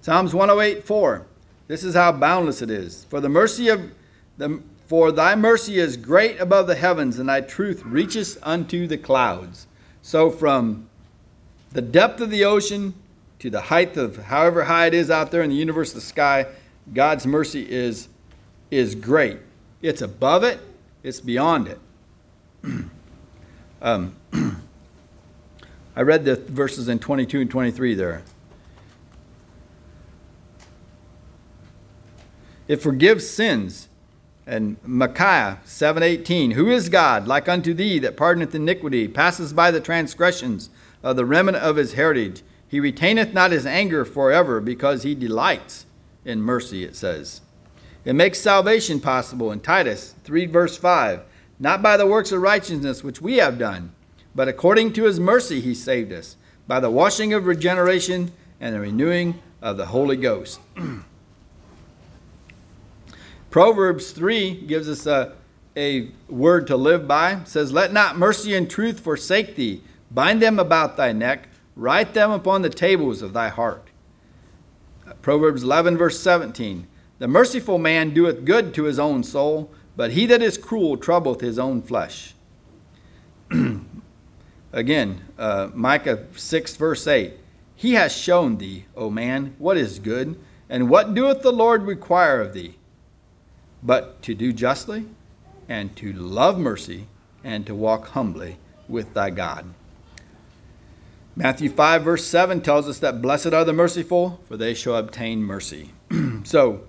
Psalms 0.01 0.33
108, 0.33 0.83
4. 0.83 1.25
This 1.69 1.85
is 1.85 1.95
how 1.95 2.11
boundless 2.11 2.61
it 2.61 2.69
is. 2.69 3.05
For 3.05 3.21
the 3.21 3.29
mercy 3.29 3.69
of 3.69 3.93
the 4.37 4.61
for 4.85 5.13
thy 5.13 5.35
mercy 5.35 5.79
is 5.79 5.95
great 5.95 6.37
above 6.41 6.67
the 6.67 6.75
heavens, 6.75 7.17
and 7.17 7.29
thy 7.29 7.39
truth 7.39 7.85
reaches 7.85 8.37
unto 8.43 8.87
the 8.87 8.97
clouds. 8.97 9.67
So, 10.01 10.29
from 10.29 10.89
the 11.71 11.81
depth 11.81 12.19
of 12.19 12.29
the 12.29 12.43
ocean 12.43 12.93
to 13.39 13.49
the 13.49 13.61
height 13.61 13.95
of 13.95 14.17
however 14.17 14.65
high 14.65 14.87
it 14.87 14.93
is 14.93 15.09
out 15.09 15.31
there 15.31 15.41
in 15.41 15.49
the 15.49 15.55
universe, 15.55 15.93
the 15.93 16.01
sky, 16.01 16.45
God's 16.93 17.25
mercy 17.25 17.65
is, 17.71 18.09
is 18.69 18.95
great. 18.95 19.37
It's 19.81 20.01
above 20.01 20.43
it, 20.43 20.59
it's 21.03 21.21
beyond 21.21 21.69
it. 21.69 21.79
um, 23.81 24.17
I 25.95 26.01
read 26.01 26.25
the 26.25 26.35
verses 26.35 26.87
in 26.87 26.99
22 26.99 27.41
and 27.41 27.49
23 27.49 27.93
there. 27.93 28.23
It 32.67 32.81
forgives 32.81 33.27
sins 33.27 33.89
and 34.49 34.77
Micah 34.83 35.59
7:18, 35.63 36.51
Who 36.51 36.69
is 36.69 36.89
God 36.89 37.27
like 37.27 37.47
unto 37.47 37.73
thee 37.73 37.99
that 37.99 38.17
pardoneth 38.17 38.55
iniquity, 38.55 39.07
passes 39.07 39.53
by 39.53 39.69
the 39.69 39.79
transgressions 39.79 40.71
of 41.03 41.15
the 41.15 41.25
remnant 41.25 41.57
of 41.57 41.75
his 41.75 41.93
heritage? 41.93 42.41
He 42.67 42.79
retaineth 42.79 43.33
not 43.33 43.51
his 43.51 43.65
anger 43.67 44.05
forever, 44.05 44.59
because 44.59 45.03
he 45.03 45.13
delights 45.13 45.85
in 46.25 46.41
mercy, 46.41 46.83
it 46.83 46.95
says. 46.95 47.41
It 48.05 48.13
makes 48.13 48.39
salvation 48.39 48.99
possible 48.99 49.51
in 49.51 49.59
Titus 49.59 50.15
3, 50.23 50.47
verse 50.47 50.77
5. 50.77 51.21
Not 51.59 51.81
by 51.83 51.97
the 51.97 52.07
works 52.07 52.31
of 52.31 52.41
righteousness 52.41 53.03
which 53.03 53.21
we 53.21 53.37
have 53.37 53.59
done, 53.59 53.91
but 54.33 54.47
according 54.47 54.93
to 54.93 55.03
his 55.03 55.19
mercy 55.19 55.61
he 55.61 55.73
saved 55.73 56.11
us, 56.11 56.35
by 56.67 56.79
the 56.79 56.91
washing 56.91 57.33
of 57.33 57.45
regeneration 57.45 58.31
and 58.59 58.75
the 58.75 58.79
renewing 58.79 59.41
of 59.61 59.77
the 59.77 59.87
Holy 59.87 60.15
Ghost. 60.15 60.59
Proverbs 63.49 64.11
3 64.11 64.67
gives 64.67 64.87
us 64.87 65.07
a, 65.07 65.33
a 65.75 66.11
word 66.27 66.67
to 66.67 66.77
live 66.77 67.07
by. 67.07 67.37
It 67.37 67.47
says, 67.47 67.71
Let 67.71 67.91
not 67.91 68.17
mercy 68.17 68.55
and 68.55 68.69
truth 68.69 68.99
forsake 68.99 69.55
thee. 69.55 69.81
Bind 70.11 70.41
them 70.41 70.59
about 70.59 70.97
thy 70.97 71.11
neck, 71.11 71.47
write 71.75 72.13
them 72.13 72.29
upon 72.29 72.61
the 72.61 72.69
tables 72.69 73.23
of 73.23 73.33
thy 73.33 73.49
heart. 73.49 73.87
Proverbs 75.23 75.63
11, 75.63 75.97
verse 75.97 76.19
17. 76.19 76.87
The 77.17 77.27
merciful 77.27 77.79
man 77.79 78.13
doeth 78.13 78.45
good 78.45 78.73
to 78.75 78.83
his 78.83 78.99
own 78.99 79.23
soul, 79.23 79.71
but 79.95 80.11
he 80.11 80.25
that 80.27 80.41
is 80.41 80.57
cruel 80.57 80.97
troubleth 80.97 81.41
his 81.41 81.57
own 81.57 81.81
flesh. 81.81 82.35
Again, 84.71 85.21
uh, 85.37 85.69
Micah 85.73 86.25
6, 86.35 86.75
verse 86.75 87.07
8. 87.07 87.33
He 87.75 87.93
has 87.93 88.15
shown 88.15 88.57
thee, 88.57 88.85
O 88.95 89.09
man, 89.09 89.55
what 89.57 89.77
is 89.77 89.99
good, 89.99 90.39
and 90.69 90.89
what 90.89 91.13
doeth 91.13 91.41
the 91.41 91.51
Lord 91.51 91.83
require 91.83 92.41
of 92.41 92.53
thee? 92.53 92.75
but 93.81 94.21
to 94.23 94.35
do 94.35 94.51
justly 94.51 95.05
and 95.67 95.95
to 95.95 96.11
love 96.13 96.59
mercy 96.59 97.07
and 97.43 97.65
to 97.65 97.75
walk 97.75 98.09
humbly 98.09 98.57
with 98.87 99.13
thy 99.13 99.29
God. 99.29 99.65
Matthew 101.35 101.69
5, 101.69 102.03
verse 102.03 102.25
7 102.25 102.61
tells 102.61 102.89
us 102.89 102.99
that 102.99 103.21
blessed 103.21 103.53
are 103.53 103.63
the 103.63 103.71
merciful, 103.71 104.41
for 104.47 104.57
they 104.57 104.73
shall 104.73 104.95
obtain 104.95 105.41
mercy. 105.41 105.91
so, 106.43 106.81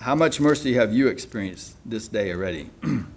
how 0.00 0.14
much 0.14 0.40
mercy 0.40 0.74
have 0.74 0.92
you 0.92 1.08
experienced 1.08 1.76
this 1.84 2.08
day 2.08 2.32
already? 2.32 2.70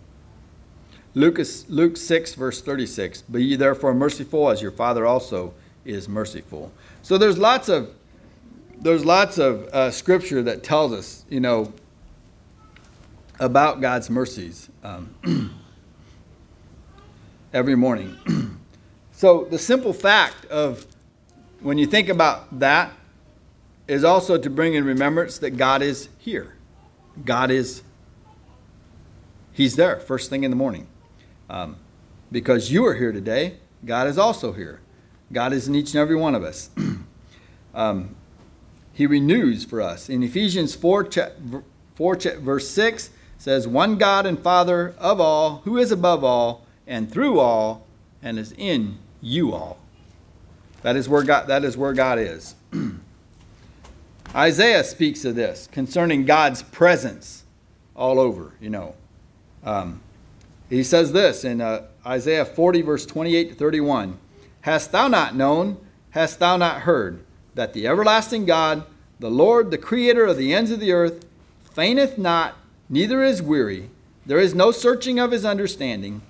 Luke 1.16 1.98
6, 1.98 2.36
verse 2.36 2.62
36 2.62 3.24
Be 3.24 3.44
ye 3.44 3.56
therefore 3.56 3.94
merciful, 3.94 4.50
as 4.50 4.62
your 4.62 4.72
Father 4.72 5.06
also 5.06 5.54
is 5.86 6.08
merciful. 6.08 6.72
So, 7.02 7.18
there's 7.18 7.38
lots 7.38 7.70
of 7.70 7.90
there's 8.78 9.06
lots 9.06 9.38
of 9.38 9.68
uh, 9.70 9.90
scripture 9.90 10.44
that 10.44 10.62
tells 10.64 10.94
us, 10.94 11.26
you 11.30 11.40
know, 11.40 11.74
about 13.40 13.82
God's 13.82 14.10
mercies 14.10 14.70
um, 14.84 15.16
every 17.54 17.76
morning. 17.76 18.16
so 19.12 19.46
the 19.46 19.58
simple 19.58 19.94
fact 19.94 20.46
of 20.46 20.86
when 21.62 21.78
you 21.78 21.86
think 21.86 22.10
about 22.10 22.60
that 22.60 22.92
is 23.88 24.04
also 24.04 24.38
to 24.38 24.50
bring 24.50 24.74
in 24.74 24.84
remembrance 24.84 25.38
that 25.40 25.52
God 25.52 25.82
is 25.82 26.10
here. 26.18 26.56
God 27.24 27.52
is, 27.52 27.82
He's 29.54 29.76
there 29.76 30.00
first 30.00 30.30
thing 30.30 30.44
in 30.44 30.52
the 30.52 30.58
morning. 30.58 30.88
Um, 31.50 31.78
because 32.32 32.72
you 32.72 32.86
are 32.86 32.96
here 32.96 33.12
today, 33.12 33.58
God 33.86 34.08
is 34.08 34.18
also 34.18 34.54
here. 34.54 34.82
God 35.32 35.54
is 35.54 35.68
in 35.68 35.76
each 35.76 35.94
and 35.94 36.02
every 36.02 36.16
one 36.16 36.36
of 36.36 36.44
us. 36.44 36.70
um, 37.74 38.16
he 38.94 39.06
renews 39.06 39.66
for 39.66 39.82
us. 39.82 40.10
In 40.10 40.24
Ephesians 40.24 40.76
4, 40.76 41.10
4 41.96 42.16
verse 42.40 42.70
6 42.70 43.10
says, 43.38 43.68
One 43.68 43.98
God 43.98 44.26
and 44.26 44.40
Father 44.40 44.96
of 44.98 45.20
all, 45.20 45.58
who 45.66 45.78
is 45.78 45.92
above 45.92 46.24
all, 46.24 46.66
and 46.88 47.12
through 47.12 47.40
all, 47.40 47.86
and 48.22 48.40
is 48.40 48.54
in 48.58 48.98
you 49.22 49.54
all. 49.54 49.78
That 50.82 50.96
is 50.96 51.10
where 51.10 51.24
God, 51.24 51.48
that 51.48 51.64
is, 51.64 51.76
where 51.76 51.94
God 51.94 52.20
is. 52.20 52.56
Isaiah 54.36 54.84
speaks 54.84 55.26
of 55.26 55.36
this 55.36 55.68
concerning 55.72 56.26
God's 56.26 56.62
presence 56.64 57.44
all 57.96 58.20
over, 58.20 58.54
you 58.60 58.70
know. 58.70 58.96
Um, 59.64 60.02
he 60.70 60.84
says 60.84 61.12
this 61.12 61.44
in 61.44 61.62
uh, 61.62 61.84
Isaiah 62.06 62.46
40, 62.46 62.82
verse 62.82 63.06
28 63.06 63.50
to 63.50 63.56
31 63.56 64.18
Hast 64.62 64.92
thou 64.92 65.08
not 65.08 65.36
known, 65.36 65.78
hast 66.12 66.40
thou 66.40 66.58
not 66.58 66.82
heard, 66.82 67.24
that 67.54 67.74
the 67.74 67.88
everlasting 67.88 68.46
God, 68.46 68.84
the 69.20 69.30
Lord, 69.30 69.70
the 69.70 69.78
creator 69.78 70.26
of 70.26 70.38
the 70.38 70.54
ends 70.54 70.72
of 70.72 70.80
the 70.80 70.92
earth, 70.92 71.26
fainteth 71.72 72.18
not, 72.18 72.56
neither 72.90 73.24
is 73.24 73.42
weary. 73.42 73.90
There 74.26 74.40
is 74.40 74.56
no 74.56 74.72
searching 74.72 75.20
of 75.20 75.32
his 75.32 75.46
understanding. 75.46 76.22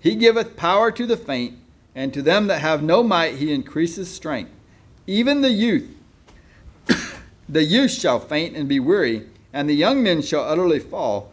He 0.00 0.14
giveth 0.14 0.56
power 0.56 0.90
to 0.90 1.06
the 1.06 1.16
faint, 1.16 1.58
and 1.94 2.14
to 2.14 2.22
them 2.22 2.46
that 2.46 2.60
have 2.60 2.82
no 2.82 3.02
might 3.02 3.34
he 3.34 3.52
increases 3.52 4.10
strength. 4.10 4.52
Even 5.06 5.42
the 5.42 5.50
youth, 5.50 5.94
the 7.48 7.62
youth 7.62 7.90
shall 7.90 8.20
faint 8.20 8.56
and 8.56 8.68
be 8.68 8.80
weary, 8.80 9.26
and 9.52 9.68
the 9.68 9.74
young 9.74 10.02
men 10.02 10.22
shall 10.22 10.44
utterly 10.44 10.78
fall. 10.78 11.32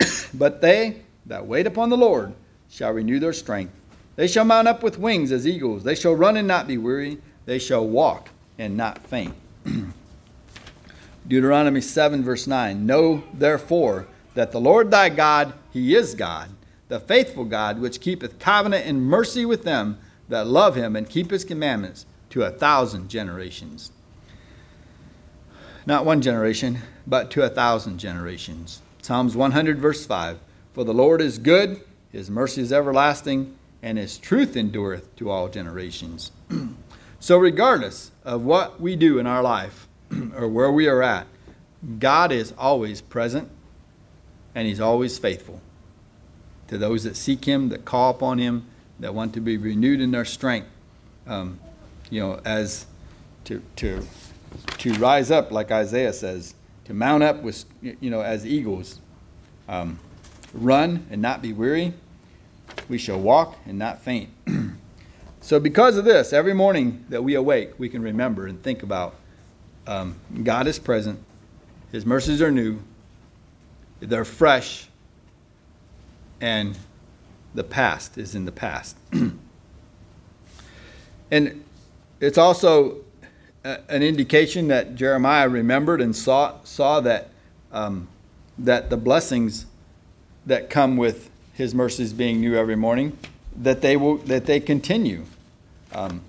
but 0.34 0.62
they 0.62 1.02
that 1.26 1.46
wait 1.46 1.66
upon 1.66 1.88
the 1.88 1.96
Lord 1.96 2.34
shall 2.68 2.92
renew 2.92 3.18
their 3.18 3.32
strength. 3.32 3.74
They 4.16 4.26
shall 4.26 4.44
mount 4.44 4.68
up 4.68 4.82
with 4.82 4.98
wings 4.98 5.32
as 5.32 5.46
eagles. 5.46 5.84
They 5.84 5.94
shall 5.94 6.14
run 6.14 6.36
and 6.36 6.46
not 6.46 6.66
be 6.66 6.78
weary. 6.78 7.18
They 7.46 7.58
shall 7.58 7.86
walk 7.86 8.28
and 8.58 8.76
not 8.76 8.98
faint. 9.06 9.34
Deuteronomy 11.28 11.80
7, 11.80 12.22
verse 12.22 12.46
9 12.46 12.84
Know 12.84 13.24
therefore 13.32 14.06
that 14.34 14.52
the 14.52 14.60
Lord 14.60 14.90
thy 14.90 15.08
God, 15.08 15.54
he 15.70 15.94
is 15.94 16.14
God, 16.14 16.50
the 16.88 17.00
faithful 17.00 17.44
God, 17.44 17.80
which 17.80 18.00
keepeth 18.00 18.38
covenant 18.38 18.86
and 18.86 19.02
mercy 19.02 19.44
with 19.44 19.64
them 19.64 19.98
that 20.28 20.46
love 20.46 20.74
him 20.74 20.96
and 20.96 21.08
keep 21.08 21.30
his 21.30 21.44
commandments 21.44 22.06
to 22.30 22.42
a 22.42 22.50
thousand 22.50 23.08
generations. 23.08 23.92
Not 25.84 26.04
one 26.04 26.22
generation, 26.22 26.78
but 27.06 27.30
to 27.32 27.42
a 27.42 27.48
thousand 27.48 27.98
generations. 27.98 28.80
Psalms 29.02 29.36
100, 29.36 29.78
verse 29.78 30.06
5 30.06 30.38
For 30.72 30.84
the 30.84 30.94
Lord 30.94 31.20
is 31.20 31.38
good, 31.38 31.80
his 32.10 32.30
mercy 32.30 32.62
is 32.62 32.72
everlasting, 32.72 33.54
and 33.82 33.98
his 33.98 34.18
truth 34.18 34.56
endureth 34.56 35.14
to 35.16 35.30
all 35.30 35.48
generations. 35.48 36.32
so, 37.20 37.38
regardless 37.38 38.10
of 38.24 38.44
what 38.44 38.80
we 38.80 38.96
do 38.96 39.18
in 39.18 39.26
our 39.26 39.42
life, 39.42 39.88
or 40.36 40.48
where 40.48 40.70
we 40.70 40.86
are 40.86 41.02
at, 41.02 41.26
God 41.98 42.30
is 42.32 42.54
always 42.56 43.00
present 43.00 43.50
and 44.54 44.66
He's 44.66 44.80
always 44.80 45.18
faithful 45.18 45.60
to 46.68 46.78
those 46.78 47.04
that 47.04 47.16
seek 47.16 47.44
Him, 47.44 47.68
that 47.70 47.84
call 47.84 48.10
upon 48.10 48.38
Him, 48.38 48.66
that 49.00 49.14
want 49.14 49.34
to 49.34 49.40
be 49.40 49.56
renewed 49.56 50.00
in 50.00 50.10
their 50.10 50.24
strength. 50.24 50.68
Um, 51.26 51.58
you 52.10 52.20
know, 52.20 52.40
as 52.44 52.86
to 53.44 53.62
to 53.76 54.06
to 54.78 54.92
rise 54.94 55.30
up, 55.30 55.50
like 55.50 55.70
Isaiah 55.70 56.12
says, 56.12 56.54
to 56.84 56.94
mount 56.94 57.22
up 57.22 57.42
with 57.42 57.64
you 57.80 58.10
know 58.10 58.20
as 58.20 58.46
eagles, 58.46 59.00
um, 59.68 59.98
run 60.52 61.06
and 61.10 61.22
not 61.22 61.42
be 61.42 61.52
weary. 61.52 61.94
We 62.88 62.98
shall 62.98 63.20
walk 63.20 63.56
and 63.66 63.78
not 63.78 64.02
faint. 64.02 64.30
so, 65.40 65.60
because 65.60 65.96
of 65.96 66.04
this, 66.04 66.32
every 66.32 66.54
morning 66.54 67.04
that 67.08 67.22
we 67.22 67.34
awake, 67.34 67.78
we 67.78 67.88
can 67.88 68.02
remember 68.02 68.46
and 68.46 68.62
think 68.62 68.82
about 68.82 69.14
um, 69.86 70.16
God 70.42 70.66
is 70.66 70.78
present, 70.78 71.20
His 71.90 72.06
mercies 72.06 72.40
are 72.40 72.50
new, 72.50 72.80
they're 74.00 74.24
fresh, 74.24 74.88
and 76.40 76.76
the 77.54 77.64
past 77.64 78.18
is 78.18 78.34
in 78.34 78.44
the 78.44 78.52
past. 78.52 78.96
and 81.30 81.64
it's 82.20 82.38
also 82.38 82.98
an 83.64 84.02
indication 84.02 84.68
that 84.68 84.94
Jeremiah 84.94 85.48
remembered 85.48 86.00
and 86.00 86.14
saw, 86.14 86.62
saw 86.64 87.00
that, 87.00 87.30
um, 87.70 88.08
that 88.58 88.90
the 88.90 88.96
blessings 88.96 89.66
that 90.46 90.70
come 90.70 90.96
with 90.96 91.30
his 91.54 91.74
mercies 91.74 92.12
being 92.12 92.40
new 92.40 92.56
every 92.56 92.76
morning, 92.76 93.16
that 93.56 93.80
they, 93.80 93.96
will, 93.96 94.16
that 94.18 94.46
they 94.46 94.60
continue. 94.60 95.24
Um, 95.92 96.22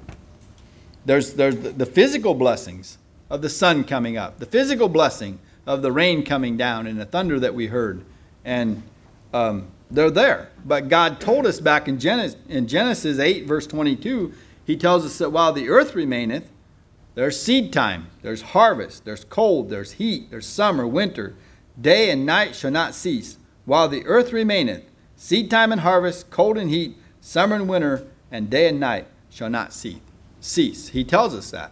there's, 1.05 1.33
there's 1.33 1.55
the 1.55 1.85
physical 1.85 2.33
blessings 2.33 2.97
of 3.29 3.41
the 3.41 3.49
sun 3.49 3.83
coming 3.83 4.17
up, 4.17 4.39
the 4.39 4.45
physical 4.45 4.89
blessing 4.89 5.39
of 5.65 5.81
the 5.81 5.91
rain 5.91 6.23
coming 6.23 6.57
down 6.57 6.87
and 6.87 6.99
the 6.99 7.05
thunder 7.05 7.39
that 7.39 7.55
we 7.55 7.67
heard. 7.67 8.03
And 8.45 8.83
um, 9.33 9.67
they're 9.89 10.11
there. 10.11 10.49
But 10.65 10.89
God 10.89 11.19
told 11.19 11.45
us 11.45 11.59
back 11.59 11.87
in 11.87 11.99
Genesis, 11.99 12.39
in 12.49 12.67
Genesis 12.67 13.19
8, 13.19 13.45
verse 13.45 13.67
22, 13.67 14.33
He 14.65 14.75
tells 14.75 15.05
us 15.05 15.17
that 15.19 15.31
while 15.31 15.53
the 15.53 15.69
earth 15.69 15.95
remaineth, 15.95 16.49
there's 17.15 17.39
seed 17.39 17.71
time, 17.71 18.07
there's 18.23 18.41
harvest, 18.41 19.05
there's 19.05 19.23
cold, 19.23 19.69
there's 19.69 19.93
heat, 19.93 20.31
there's 20.31 20.47
summer, 20.47 20.87
winter. 20.87 21.35
Day 21.79 22.09
and 22.09 22.25
night 22.25 22.55
shall 22.55 22.71
not 22.71 22.95
cease. 22.95 23.37
While 23.65 23.87
the 23.87 24.05
earth 24.05 24.33
remaineth, 24.33 24.83
seed 25.15 25.49
time 25.49 25.71
and 25.71 25.81
harvest, 25.81 26.29
cold 26.29 26.57
and 26.57 26.69
heat, 26.69 26.97
summer 27.21 27.55
and 27.55 27.67
winter, 27.67 28.07
and 28.31 28.49
day 28.49 28.67
and 28.67 28.79
night 28.79 29.07
shall 29.29 29.49
not 29.49 29.73
cease. 29.73 30.87
He 30.89 31.03
tells 31.03 31.33
us 31.33 31.51
that. 31.51 31.71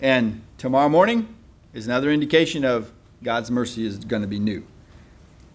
And 0.00 0.42
tomorrow 0.56 0.88
morning 0.88 1.34
is 1.74 1.86
another 1.86 2.10
indication 2.10 2.64
of 2.64 2.92
God's 3.22 3.50
mercy 3.50 3.84
is 3.84 3.98
going 3.98 4.22
to 4.22 4.28
be 4.28 4.38
new. 4.38 4.64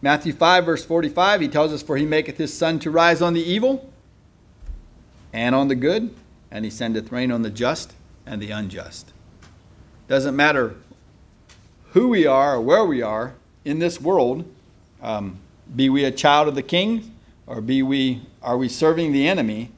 Matthew 0.01 0.33
5, 0.33 0.65
verse 0.65 0.83
45, 0.83 1.41
he 1.41 1.47
tells 1.47 1.71
us, 1.71 1.81
For 1.81 1.95
he 1.95 2.05
maketh 2.05 2.37
his 2.37 2.53
sun 2.53 2.77
to 2.79 2.91
rise 2.91 3.21
on 3.21 3.33
the 3.33 3.41
evil 3.41 3.89
and 5.31 5.55
on 5.55 5.69
the 5.69 5.75
good, 5.75 6.13
and 6.51 6.65
he 6.65 6.71
sendeth 6.71 7.11
rain 7.11 7.31
on 7.31 7.41
the 7.41 7.49
just 7.49 7.93
and 8.25 8.41
the 8.41 8.51
unjust. 8.51 9.13
Doesn't 10.09 10.35
matter 10.35 10.75
who 11.91 12.09
we 12.09 12.25
are 12.25 12.55
or 12.55 12.61
where 12.61 12.85
we 12.85 13.01
are 13.01 13.35
in 13.63 13.79
this 13.79 14.01
world, 14.01 14.43
um, 15.03 15.37
be 15.75 15.89
we 15.89 16.03
a 16.03 16.11
child 16.11 16.47
of 16.47 16.55
the 16.55 16.63
king 16.63 17.13
or 17.45 17.61
be 17.61 17.83
we 17.83 18.23
are 18.41 18.57
we 18.57 18.67
serving 18.67 19.11
the 19.11 19.27
enemy, 19.27 19.71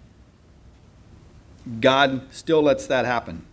God 1.81 2.21
still 2.31 2.61
lets 2.61 2.88
that 2.88 3.03
happen 3.03 3.45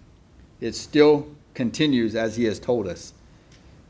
it 0.62 0.76
still 0.76 1.26
continues 1.54 2.14
as 2.14 2.36
he 2.36 2.44
has 2.44 2.60
told 2.60 2.86
us. 2.86 3.12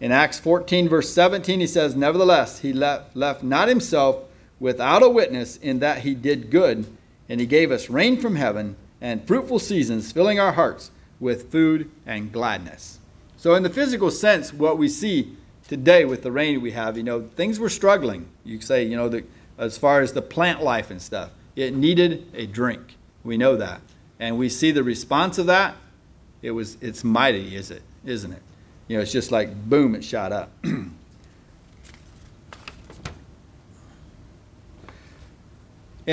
In 0.01 0.11
Acts 0.11 0.41
14, 0.41 0.89
verse 0.89 1.11
17, 1.11 1.61
he 1.61 1.67
says, 1.67 1.95
Nevertheless, 1.95 2.61
he 2.61 2.73
left, 2.73 3.15
left 3.15 3.43
not 3.43 3.69
himself 3.69 4.25
without 4.59 5.03
a 5.03 5.09
witness 5.09 5.59
in 5.59 5.79
that 5.81 5.99
he 5.99 6.15
did 6.15 6.51
good, 6.51 6.87
and 7.29 7.41
he 7.41 7.47
gave 7.47 7.71
us 7.71 7.91
rain 7.91 8.19
from 8.19 8.37
heaven 8.37 8.75
and 9.01 9.27
fruitful 9.27 9.59
seasons, 9.59 10.11
filling 10.11 10.41
our 10.41 10.53
hearts 10.53 10.91
with 11.21 11.53
food 11.53 11.91
and 12.07 12.33
gladness. 12.33 12.99
So, 13.37 13.55
in 13.55 13.63
the 13.63 13.71
physical 13.71 14.11
sense, 14.11 14.53
what 14.53 14.79
we 14.79 14.89
see 14.89 15.37
today 15.73 16.05
with 16.05 16.23
the 16.23 16.31
rain 16.31 16.61
we 16.61 16.73
have, 16.73 16.99
you 16.99 17.03
know, 17.03 17.23
things 17.35 17.59
were 17.59 17.71
struggling. 17.71 18.29
You 18.45 18.61
say, 18.61 18.85
you 18.85 18.95
know, 18.95 19.09
the, 19.09 19.25
as 19.57 19.79
far 19.79 20.03
as 20.03 20.13
the 20.13 20.21
plant 20.21 20.63
life 20.63 20.91
and 20.91 21.01
stuff, 21.01 21.31
it 21.57 21.75
needed 21.75 22.27
a 22.35 22.45
drink. 22.45 22.99
We 23.25 23.39
know 23.39 23.57
that. 23.57 23.81
And 24.21 24.37
we 24.37 24.51
see 24.51 24.71
the 24.71 24.83
response 24.83 25.39
of 25.39 25.47
that 25.47 25.75
it 26.43 26.51
was 26.51 26.77
it's 26.83 27.03
mighty, 27.05 27.57
is 27.57 27.71
it? 27.71 27.83
Isn't 28.05 28.33
it? 28.33 28.43
You 28.89 28.97
know, 28.97 29.03
it's 29.03 29.13
just 29.13 29.31
like 29.33 29.55
boom, 29.71 29.95
it 29.95 30.05
shot 30.05 30.33
up. 30.33 30.51
and 30.65 30.93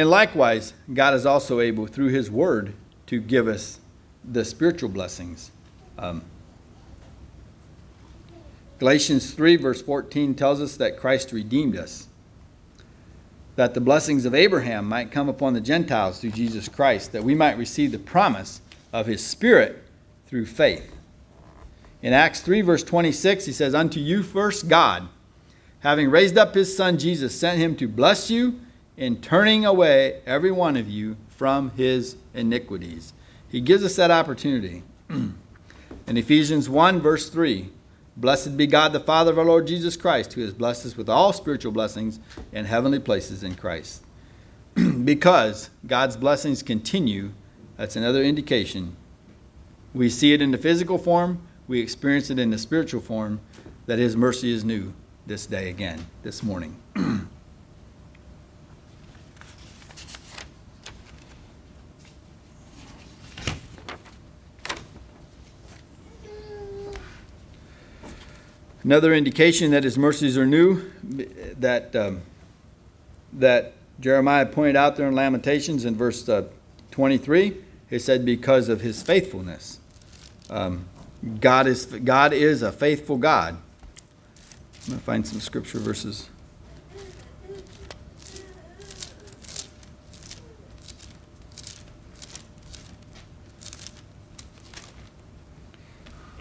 likewise, 0.10 0.74
God 0.94 1.16
is 1.16 1.26
also 1.26 1.60
able 1.60 1.88
through 1.88 2.10
his 2.10 2.32
word 2.32 2.76
to 3.08 3.20
give 3.20 3.48
us 3.48 3.80
the 4.24 4.46
spiritual 4.46 4.90
blessings. 4.90 5.52
Um, 5.98 6.24
Galatians 8.80 9.32
3, 9.32 9.58
verse 9.58 9.82
14 9.82 10.36
tells 10.36 10.62
us 10.62 10.78
that 10.78 10.98
Christ 10.98 11.34
redeemed 11.34 11.76
us, 11.76 12.08
that 13.58 13.74
the 13.74 13.82
blessings 13.82 14.24
of 14.24 14.34
Abraham 14.34 14.86
might 14.88 15.12
come 15.12 15.28
upon 15.28 15.54
the 15.54 15.60
Gentiles 15.60 16.22
through 16.22 16.32
Jesus 16.32 16.70
Christ, 16.70 17.12
that 17.12 17.26
we 17.26 17.36
might 17.36 17.58
receive 17.58 17.92
the 17.92 18.00
promise 18.00 18.62
of 18.94 19.06
his 19.06 19.26
Spirit 19.26 19.84
through 20.28 20.46
faith. 20.46 20.96
In 22.02 22.14
Acts 22.14 22.40
3, 22.40 22.62
verse 22.62 22.82
26, 22.84 23.46
he 23.46 23.52
says, 23.52 23.76
Unto 23.76 24.00
you 24.00 24.24
first 24.24 24.70
God, 24.70 25.10
having 25.82 26.10
raised 26.10 26.38
up 26.38 26.56
his 26.56 26.76
Son 26.76 26.98
Jesus, 26.98 27.38
sent 27.38 27.60
him 27.60 27.76
to 27.76 27.88
bless 27.88 28.32
you 28.32 28.62
in 28.96 29.20
turning 29.20 29.66
away 29.66 30.22
every 30.26 30.52
one 30.52 30.78
of 30.78 30.88
you 30.90 31.18
from 31.28 31.72
his 31.72 32.16
iniquities. 32.34 33.12
He 33.50 33.60
gives 33.60 33.84
us 33.84 33.98
that 33.98 34.12
opportunity. 34.12 34.84
in 35.10 35.36
Ephesians 36.08 36.70
1, 36.70 37.02
verse 37.02 37.30
3, 37.30 37.72
Blessed 38.20 38.58
be 38.58 38.68
God, 38.68 38.92
the 38.92 39.00
Father 39.00 39.32
of 39.32 39.40
our 39.40 39.46
Lord 39.46 39.66
Jesus 39.66 39.96
Christ, 39.96 40.34
who 40.34 40.42
has 40.42 40.54
blessed 40.54 40.86
us 40.86 40.98
with 40.98 41.08
all 41.08 41.32
spiritual 41.32 41.72
blessings 41.72 42.20
in 42.52 42.66
heavenly 42.66 43.00
places 43.00 43.44
in 43.44 43.56
Christ. 43.56 44.04
because 45.06 45.70
God's 45.88 46.18
blessings 46.18 46.62
continue, 46.62 47.32
that's 47.78 47.96
another 47.96 48.22
indication. 48.22 48.98
We 49.94 50.10
see 50.10 50.34
it 50.34 50.42
in 50.42 50.52
the 50.52 50.58
physical 50.58 50.98
form, 50.98 51.42
we 51.70 51.80
experience 51.80 52.30
it 52.30 52.40
in 52.40 52.50
the 52.50 52.58
spiritual 52.58 53.00
form, 53.00 53.40
that 53.86 54.00
His 54.00 54.18
mercy 54.18 54.52
is 54.52 54.66
new 54.66 54.92
this 55.26 55.46
day 55.46 55.70
again, 55.70 56.06
this 56.22 56.44
morning. 56.44 56.76
Another 68.84 69.14
indication 69.14 69.72
that 69.72 69.84
his 69.84 69.98
mercies 69.98 70.38
are 70.38 70.46
new, 70.46 70.90
that, 71.60 71.94
um, 71.96 72.22
that 73.34 73.74
Jeremiah 74.00 74.46
pointed 74.46 74.78
out 74.78 74.96
there 74.96 75.08
in 75.08 75.16
Lamentations 75.16 75.84
in 75.84 75.96
verse 75.96 76.28
uh, 76.30 76.46
23, 76.92 77.58
he 77.90 78.00
said, 78.00 78.24
because 78.24 78.70
of 78.70 78.80
his 78.82 79.04
faithfulness. 79.04 79.80
Um, 80.50 80.86
God, 81.42 81.68
is, 81.68 81.86
God 81.86 82.32
is 82.32 82.62
a 82.62 82.72
faithful 82.72 83.18
God. 83.18 83.56
I'm 83.56 84.88
going 84.88 85.00
to 85.00 85.06
find 85.06 85.28
some 85.28 85.42
scripture 85.42 85.80
verses. 85.80 86.30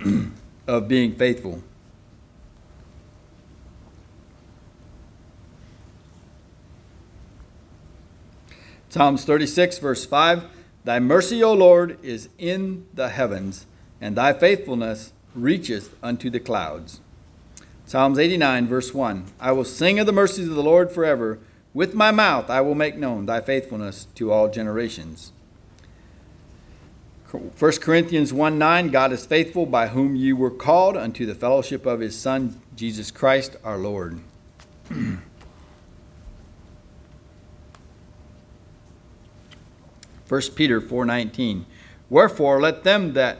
of 0.68 0.86
being 0.86 1.14
faithful. 1.16 1.62
Psalms 8.98 9.24
36, 9.24 9.78
verse 9.78 10.04
5 10.04 10.44
Thy 10.82 10.98
mercy, 10.98 11.40
O 11.40 11.52
Lord, 11.52 12.00
is 12.02 12.30
in 12.36 12.84
the 12.92 13.10
heavens, 13.10 13.64
and 14.00 14.16
thy 14.16 14.32
faithfulness 14.32 15.12
reacheth 15.36 15.94
unto 16.02 16.28
the 16.28 16.40
clouds. 16.40 17.00
Psalms 17.86 18.18
89, 18.18 18.66
verse 18.66 18.92
1 18.92 19.26
I 19.38 19.52
will 19.52 19.64
sing 19.64 20.00
of 20.00 20.06
the 20.06 20.12
mercies 20.12 20.48
of 20.48 20.56
the 20.56 20.64
Lord 20.64 20.90
forever. 20.90 21.38
With 21.72 21.94
my 21.94 22.10
mouth 22.10 22.50
I 22.50 22.60
will 22.60 22.74
make 22.74 22.96
known 22.96 23.26
thy 23.26 23.40
faithfulness 23.40 24.08
to 24.16 24.32
all 24.32 24.48
generations. 24.48 25.30
1 27.30 27.52
Corinthians 27.80 28.32
1 28.32 28.58
9 28.58 28.88
God 28.88 29.12
is 29.12 29.24
faithful, 29.24 29.64
by 29.64 29.86
whom 29.86 30.16
ye 30.16 30.32
were 30.32 30.50
called 30.50 30.96
unto 30.96 31.24
the 31.24 31.36
fellowship 31.36 31.86
of 31.86 32.00
his 32.00 32.18
Son, 32.18 32.60
Jesus 32.74 33.12
Christ 33.12 33.54
our 33.62 33.78
Lord. 33.78 34.18
1 40.28 40.54
Peter 40.54 40.80
4:19 40.80 41.64
Wherefore 42.10 42.60
let 42.60 42.84
them 42.84 43.14
that 43.14 43.38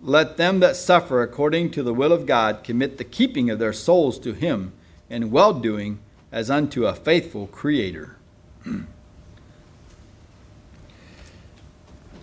let 0.00 0.36
them 0.36 0.60
that 0.60 0.76
suffer 0.76 1.22
according 1.22 1.70
to 1.72 1.82
the 1.82 1.94
will 1.94 2.12
of 2.12 2.24
God 2.24 2.62
commit 2.62 2.98
the 2.98 3.04
keeping 3.04 3.50
of 3.50 3.58
their 3.58 3.72
souls 3.72 4.18
to 4.20 4.32
him 4.32 4.72
in 5.10 5.32
well-doing 5.32 5.98
as 6.30 6.50
unto 6.50 6.86
a 6.86 6.94
faithful 6.94 7.48
creator. 7.48 8.16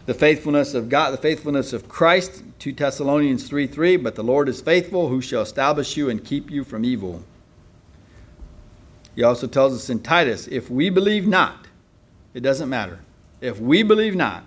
the 0.05 0.13
faithfulness 0.13 0.73
of 0.73 0.87
God, 0.87 1.11
the 1.11 1.17
faithfulness 1.17 1.73
of 1.73 1.89
Christ, 1.89 2.43
2 2.59 2.71
Thessalonians 2.73 3.47
3 3.47 3.67
3, 3.67 3.97
but 3.97 4.15
the 4.15 4.23
Lord 4.23 4.47
is 4.47 4.61
faithful, 4.61 5.09
who 5.09 5.21
shall 5.21 5.41
establish 5.41 5.97
you 5.97 6.09
and 6.09 6.23
keep 6.23 6.49
you 6.49 6.63
from 6.63 6.85
evil. 6.85 7.23
He 9.15 9.23
also 9.23 9.47
tells 9.47 9.73
us 9.73 9.89
in 9.89 9.99
Titus, 10.01 10.47
if 10.47 10.69
we 10.69 10.89
believe 10.89 11.25
not, 11.25 11.67
it 12.33 12.41
doesn't 12.41 12.69
matter. 12.69 12.99
If 13.41 13.59
we 13.59 13.83
believe 13.83 14.15
not, 14.15 14.45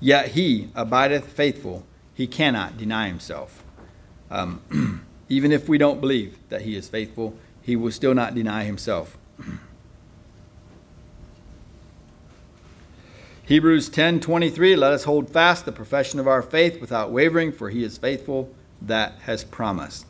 yet 0.00 0.28
he 0.28 0.70
abideth 0.74 1.26
faithful, 1.26 1.84
he 2.14 2.26
cannot 2.26 2.78
deny 2.78 3.08
himself. 3.08 3.62
Um, 4.30 5.04
even 5.28 5.52
if 5.52 5.68
we 5.68 5.78
don't 5.78 6.00
believe 6.00 6.38
that 6.48 6.62
he 6.62 6.74
is 6.76 6.88
faithful, 6.88 7.36
he 7.62 7.76
will 7.76 7.90
still 7.90 8.14
not 8.14 8.34
deny 8.34 8.64
himself. 8.64 9.18
Hebrews 13.44 13.90
10:23 13.90 14.76
Let 14.76 14.92
us 14.92 15.04
hold 15.04 15.30
fast 15.30 15.64
the 15.66 15.72
profession 15.72 16.18
of 16.18 16.26
our 16.26 16.42
faith 16.42 16.80
without 16.80 17.12
wavering 17.12 17.52
for 17.52 17.70
he 17.70 17.84
is 17.84 17.96
faithful 17.98 18.50
that 18.82 19.12
has 19.22 19.44
promised. 19.44 20.06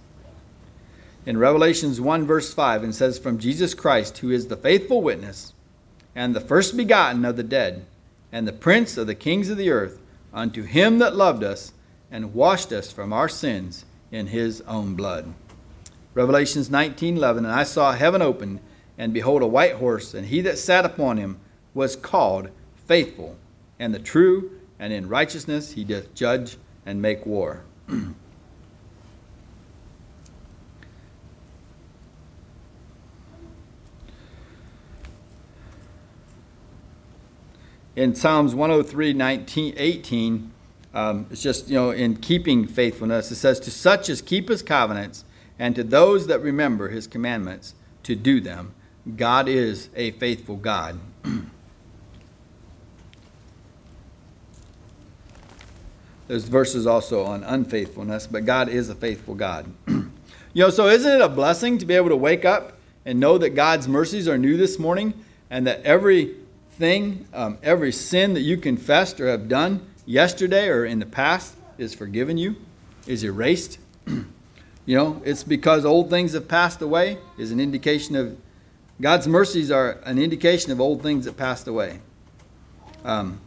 In 1.27 1.37
Revelations 1.37 2.01
1 2.01 2.25
verse 2.25 2.55
5 2.55 2.83
and 2.83 2.95
says 2.95 3.19
from 3.19 3.39
Jesus 3.39 3.75
Christ 3.75 4.19
who 4.19 4.31
is 4.31 4.47
the 4.47 4.57
faithful 4.57 5.03
witness 5.03 5.53
and 6.17 6.35
the 6.35 6.41
first 6.41 6.77
begotten 6.77 7.25
of 7.25 7.37
the 7.37 7.45
dead, 7.45 7.87
and 8.33 8.49
the 8.49 8.53
prince 8.53 8.97
of 8.97 9.07
the 9.07 9.15
kings 9.15 9.51
of 9.51 9.59
the 9.59 9.71
earth, 9.71 10.01
unto 10.33 10.65
him 10.65 10.99
that 10.99 11.15
loved 11.15 11.45
us 11.45 11.73
and 12.11 12.35
washed 12.35 12.73
us 12.73 12.91
from 12.91 13.13
our 13.13 13.29
sins 13.29 13.85
in 14.11 14.29
his 14.29 14.63
own 14.63 14.95
blood. 14.95 15.33
Revelations 16.15 16.71
19:11 16.71 17.45
And 17.45 17.47
I 17.49 17.63
saw 17.63 17.93
heaven 17.93 18.23
opened, 18.23 18.61
and 18.97 19.13
behold 19.13 19.43
a 19.43 19.47
white 19.47 19.75
horse, 19.75 20.15
and 20.15 20.27
he 20.27 20.41
that 20.41 20.59
sat 20.59 20.87
upon 20.87 21.19
him 21.19 21.39
was 21.75 21.95
called 21.95 22.49
faithful 22.75 23.37
and 23.79 23.95
the 23.95 23.99
true, 23.99 24.51
and 24.79 24.93
in 24.93 25.09
righteousness 25.09 25.73
he 25.73 25.85
doth 25.85 26.15
judge 26.15 26.57
and 26.87 27.03
make 27.03 27.27
war. 27.27 27.63
in 37.97 38.15
Psalms 38.15 38.55
103, 38.55 39.15
19, 39.15 39.75
18, 39.77 40.53
um, 40.95 41.27
it's 41.31 41.43
just, 41.43 41.69
you 41.69 41.75
know, 41.75 41.91
in 41.91 42.17
keeping 42.17 42.67
faithfulness, 42.67 43.31
it 43.31 43.37
says, 43.37 43.59
To 43.61 43.71
such 43.71 44.11
as 44.11 44.21
keep 44.23 44.49
his 44.51 44.63
covenants, 44.63 45.25
and 45.59 45.75
to 45.75 45.83
those 45.83 46.27
that 46.27 46.41
remember 46.41 46.91
his 46.91 47.07
commandments 47.07 47.75
to 48.03 48.15
do 48.15 48.41
them, 48.41 48.75
God 49.17 49.49
is 49.49 49.89
a 49.97 50.11
faithful 50.13 50.57
God. 50.57 51.01
There's 56.29 56.45
verses 56.45 56.87
also 56.87 57.25
on 57.25 57.43
unfaithfulness, 57.45 58.27
but 58.27 58.45
God 58.45 58.69
is 58.69 58.91
a 58.91 58.95
faithful 58.95 59.35
God. 59.35 59.73
you 59.87 60.11
know, 60.55 60.71
so 60.71 60.89
isn't 60.89 61.11
it 61.11 61.21
a 61.21 61.29
blessing 61.29 61.79
to 61.79 61.87
be 61.87 61.95
able 61.95 62.09
to 62.11 62.17
wake 62.17 62.45
up 62.45 62.75
and 63.05 63.21
know 63.21 63.39
that 63.39 63.51
God's 63.51 63.89
mercies 63.89 64.29
are 64.29 64.37
new 64.37 64.57
this 64.57 64.79
morning 64.79 65.15
and 65.51 65.67
that 65.67 65.83
every 65.83 66.35
thing, 66.77 67.27
um, 67.33 67.59
every 67.63 67.93
sin 67.93 68.35
that 68.35 68.43
you 68.43 68.57
confessed 68.57 69.21
or 69.21 69.29
have 69.29 69.49
done 69.49 69.87
yesterday 70.05 70.69
or 70.69 70.85
in 70.85 70.99
the 70.99 71.07
past 71.07 71.57
is 71.79 71.95
forgiven 71.95 72.39
you, 72.39 72.57
is 73.07 73.25
erased. 73.25 73.79
you 74.07 74.27
know, 74.87 75.21
it's 75.25 75.43
because 75.43 75.85
old 75.85 76.11
things 76.11 76.33
have 76.33 76.49
passed 76.49 76.83
away, 76.83 77.19
is 77.39 77.51
an 77.51 77.61
indication 77.61 78.15
of 78.15 78.37
God's 79.01 79.29
mercies 79.29 79.71
are 79.71 79.99
an 80.05 80.19
indication 80.19 80.73
of 80.73 80.81
old 80.81 81.03
things 81.03 81.27
that 81.27 81.37
passed 81.37 81.67
away. 81.67 82.01
Um, 83.05 83.41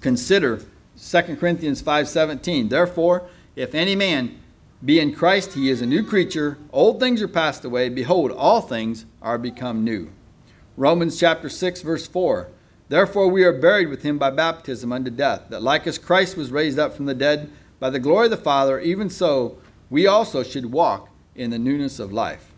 consider 0.00 0.62
2 0.96 1.36
Corinthians 1.36 1.82
5:17. 1.82 2.68
Therefore, 2.68 3.28
if 3.56 3.74
any 3.74 3.96
man 3.96 4.38
be 4.84 4.98
in 4.98 5.14
Christ, 5.14 5.52
he 5.52 5.68
is 5.68 5.82
a 5.82 5.86
new 5.86 6.02
creature. 6.02 6.56
Old 6.72 7.00
things 7.00 7.20
are 7.20 7.28
passed 7.28 7.64
away. 7.64 7.90
Behold, 7.90 8.32
all 8.32 8.62
things 8.62 9.04
are 9.20 9.36
become 9.36 9.84
new. 9.84 10.10
Romans 10.76 11.20
chapter 11.20 11.50
6, 11.50 11.82
verse 11.82 12.06
4. 12.06 12.48
Therefore, 12.88 13.28
we 13.28 13.44
are 13.44 13.52
buried 13.52 13.88
with 13.88 14.02
him 14.02 14.16
by 14.18 14.30
baptism 14.30 14.92
unto 14.92 15.10
death, 15.10 15.42
that 15.50 15.62
like 15.62 15.86
as 15.86 15.98
Christ 15.98 16.36
was 16.36 16.50
raised 16.50 16.78
up 16.78 16.94
from 16.94 17.06
the 17.06 17.14
dead 17.14 17.50
by 17.78 17.90
the 17.90 17.98
glory 17.98 18.26
of 18.26 18.30
the 18.30 18.36
Father, 18.36 18.80
even 18.80 19.10
so 19.10 19.58
we 19.90 20.06
also 20.06 20.42
should 20.42 20.72
walk 20.72 21.08
in 21.34 21.50
the 21.50 21.58
newness 21.58 21.98
of 21.98 22.12
life. 22.12 22.50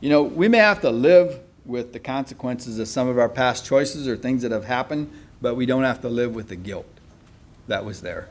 You 0.00 0.10
know, 0.10 0.22
we 0.22 0.48
may 0.48 0.58
have 0.58 0.80
to 0.82 0.90
live 0.90 1.40
with 1.66 1.92
the 1.92 1.98
consequences 1.98 2.78
of 2.78 2.88
some 2.88 3.08
of 3.08 3.18
our 3.18 3.28
past 3.28 3.66
choices 3.66 4.06
or 4.06 4.16
things 4.16 4.42
that 4.42 4.52
have 4.52 4.64
happened, 4.64 5.10
but 5.42 5.56
we 5.56 5.66
don't 5.66 5.84
have 5.84 6.00
to 6.02 6.08
live 6.08 6.34
with 6.34 6.48
the 6.48 6.56
guilt 6.56 6.86
that 7.66 7.84
was 7.84 8.02
there. 8.02 8.28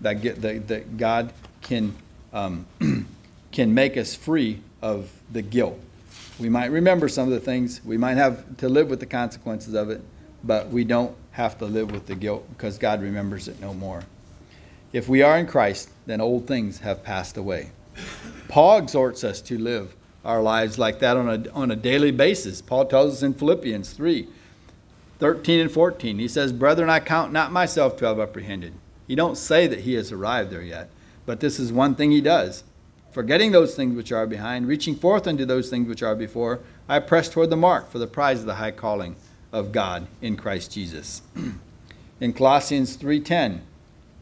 That, 0.00 0.22
that, 0.40 0.68
that 0.68 0.96
God 0.96 1.32
can, 1.64 1.94
um, 2.32 2.66
can 3.52 3.74
make 3.74 3.96
us 3.96 4.14
free 4.14 4.60
of 4.80 5.10
the 5.32 5.42
guilt. 5.42 5.78
We 6.38 6.48
might 6.48 6.70
remember 6.70 7.08
some 7.08 7.26
of 7.26 7.34
the 7.34 7.40
things, 7.40 7.80
we 7.84 7.96
might 7.96 8.16
have 8.16 8.56
to 8.58 8.68
live 8.68 8.88
with 8.88 9.00
the 9.00 9.06
consequences 9.06 9.74
of 9.74 9.90
it, 9.90 10.00
but 10.44 10.68
we 10.68 10.84
don't 10.84 11.14
have 11.32 11.58
to 11.58 11.64
live 11.64 11.90
with 11.90 12.06
the 12.06 12.14
guilt 12.14 12.46
because 12.50 12.78
God 12.78 13.02
remembers 13.02 13.48
it 13.48 13.60
no 13.60 13.74
more. 13.74 14.04
If 14.92 15.08
we 15.08 15.22
are 15.22 15.38
in 15.38 15.46
Christ, 15.46 15.90
then 16.06 16.20
old 16.20 16.46
things 16.46 16.78
have 16.80 17.02
passed 17.02 17.36
away. 17.36 17.70
Paul 18.48 18.78
exhorts 18.78 19.24
us 19.24 19.40
to 19.42 19.58
live 19.58 19.96
our 20.24 20.40
lives 20.40 20.78
like 20.78 21.00
that 21.00 21.16
on 21.16 21.28
a, 21.28 21.50
on 21.50 21.70
a 21.70 21.76
daily 21.76 22.10
basis. 22.10 22.62
Paul 22.62 22.86
tells 22.86 23.14
us 23.14 23.22
in 23.22 23.34
Philippians 23.34 23.92
3 23.92 24.28
13 25.20 25.60
and 25.60 25.70
14. 25.70 26.18
He 26.18 26.28
says, 26.28 26.52
Brethren, 26.52 26.90
I 26.90 27.00
count 27.00 27.32
not 27.32 27.52
myself 27.52 27.96
to 27.98 28.06
have 28.06 28.18
apprehended. 28.18 28.74
He 29.06 29.14
don't 29.14 29.38
say 29.38 29.66
that 29.66 29.80
he 29.80 29.94
has 29.94 30.10
arrived 30.12 30.50
there 30.50 30.62
yet, 30.62 30.90
but 31.26 31.40
this 31.40 31.58
is 31.58 31.72
one 31.72 31.94
thing 31.94 32.10
he 32.10 32.20
does. 32.20 32.64
Forgetting 33.12 33.52
those 33.52 33.74
things 33.74 33.96
which 33.96 34.12
are 34.12 34.26
behind, 34.26 34.66
reaching 34.66 34.96
forth 34.96 35.26
unto 35.26 35.44
those 35.44 35.70
things 35.70 35.88
which 35.88 36.02
are 36.02 36.16
before, 36.16 36.60
I 36.88 36.98
press 36.98 37.28
toward 37.28 37.50
the 37.50 37.56
mark 37.56 37.90
for 37.90 37.98
the 37.98 38.06
prize 38.06 38.40
of 38.40 38.46
the 38.46 38.56
high 38.56 38.72
calling 38.72 39.16
of 39.52 39.72
God 39.72 40.06
in 40.20 40.36
Christ 40.36 40.72
Jesus. 40.72 41.22
in 42.20 42.32
Colossians 42.32 42.96
3:10, 42.96 43.60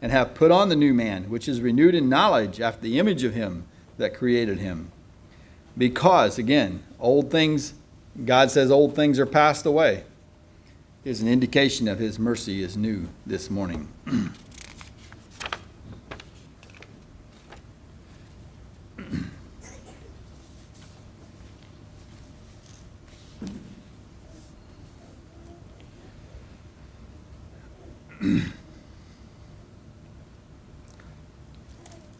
and 0.01 0.11
have 0.11 0.35
put 0.35 0.51
on 0.51 0.69
the 0.69 0.75
new 0.75 0.93
man, 0.93 1.29
which 1.29 1.47
is 1.47 1.61
renewed 1.61 1.95
in 1.95 2.09
knowledge 2.09 2.61
after 2.61 2.81
the 2.81 2.99
image 2.99 3.23
of 3.23 3.33
him 3.33 3.65
that 3.97 4.13
created 4.13 4.59
him. 4.59 4.91
Because 5.77 6.37
again, 6.37 6.83
old 6.99 7.31
things 7.31 7.73
God 8.25 8.51
says 8.51 8.69
old 8.69 8.95
things 8.95 9.19
are 9.19 9.25
passed 9.25 9.65
away 9.65 10.03
is 11.03 11.21
an 11.21 11.27
indication 11.27 11.87
of 11.87 11.99
his 11.99 12.19
mercy 12.19 12.61
is 12.61 12.77
new 12.77 13.09
this 13.25 13.49
morning. 13.49 13.89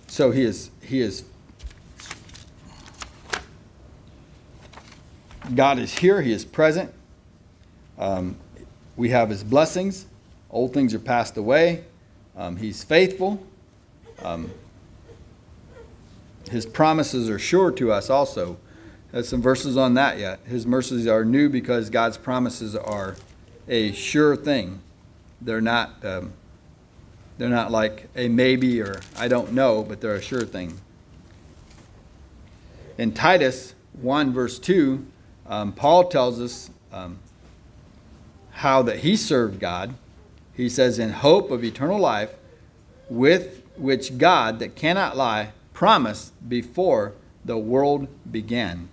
so 0.08 0.32
he 0.32 0.44
is 0.44 0.70
he 0.82 1.02
is 1.02 1.24
God 5.54 5.78
is 5.80 5.98
here, 6.00 6.22
he 6.22 6.32
is 6.32 6.46
present. 6.46 6.94
Um, 8.00 8.38
we 8.96 9.10
have 9.10 9.30
his 9.30 9.44
blessings. 9.44 10.06
Old 10.50 10.74
things 10.74 10.94
are 10.94 11.00
passed 11.00 11.38
away. 11.38 11.84
Um, 12.36 12.58
he's 12.58 12.84
faithful. 12.84 13.46
Um, 14.22 14.52
his 16.50 16.66
promises 16.66 17.30
are 17.30 17.40
sure 17.40 17.72
to 17.72 17.92
us 17.92 18.10
also. 18.10 18.58
There's 19.12 19.30
some 19.30 19.42
verses 19.42 19.78
on 19.78 19.94
that 19.96 20.18
yet. 20.18 20.40
His 20.46 20.66
mercies 20.66 21.08
are 21.08 21.24
new 21.24 21.50
because 21.50 21.90
God's 21.90 22.18
promises 22.18 22.76
are 22.76 23.16
a 23.68 23.92
sure 23.92 24.36
thing. 24.36 24.82
They're 25.44 25.62
not, 25.62 26.04
um, 26.06 26.34
they're 27.38 27.50
not 27.50 27.72
like 27.72 28.10
a 28.16 28.28
maybe 28.28 28.82
or 28.82 29.02
I 29.18 29.28
don't 29.28 29.54
know, 29.54 29.84
but 29.84 30.02
they're 30.02 30.16
a 30.16 30.22
sure 30.22 30.46
thing. 30.46 30.80
In 32.98 33.14
Titus 33.14 33.74
1, 33.94 34.34
verse 34.34 34.60
2, 34.60 35.06
um, 35.48 35.74
Paul 35.74 36.06
tells 36.06 36.40
us 36.40 36.70
um, 36.92 37.20
how 38.52 38.82
that 38.84 39.00
he 39.00 39.16
served 39.16 39.60
God. 39.60 39.96
He 40.54 40.70
says, 40.70 41.00
in 41.00 41.10
hope 41.10 41.50
of 41.50 41.64
eternal 41.64 42.00
life, 42.00 42.36
with 43.10 43.64
which 43.76 44.18
God, 44.18 44.60
that 44.60 44.76
cannot 44.76 45.18
lie, 45.18 45.52
promised 45.74 46.48
before 46.48 47.14
the 47.44 47.58
world 47.58 48.08
began. 48.32 48.90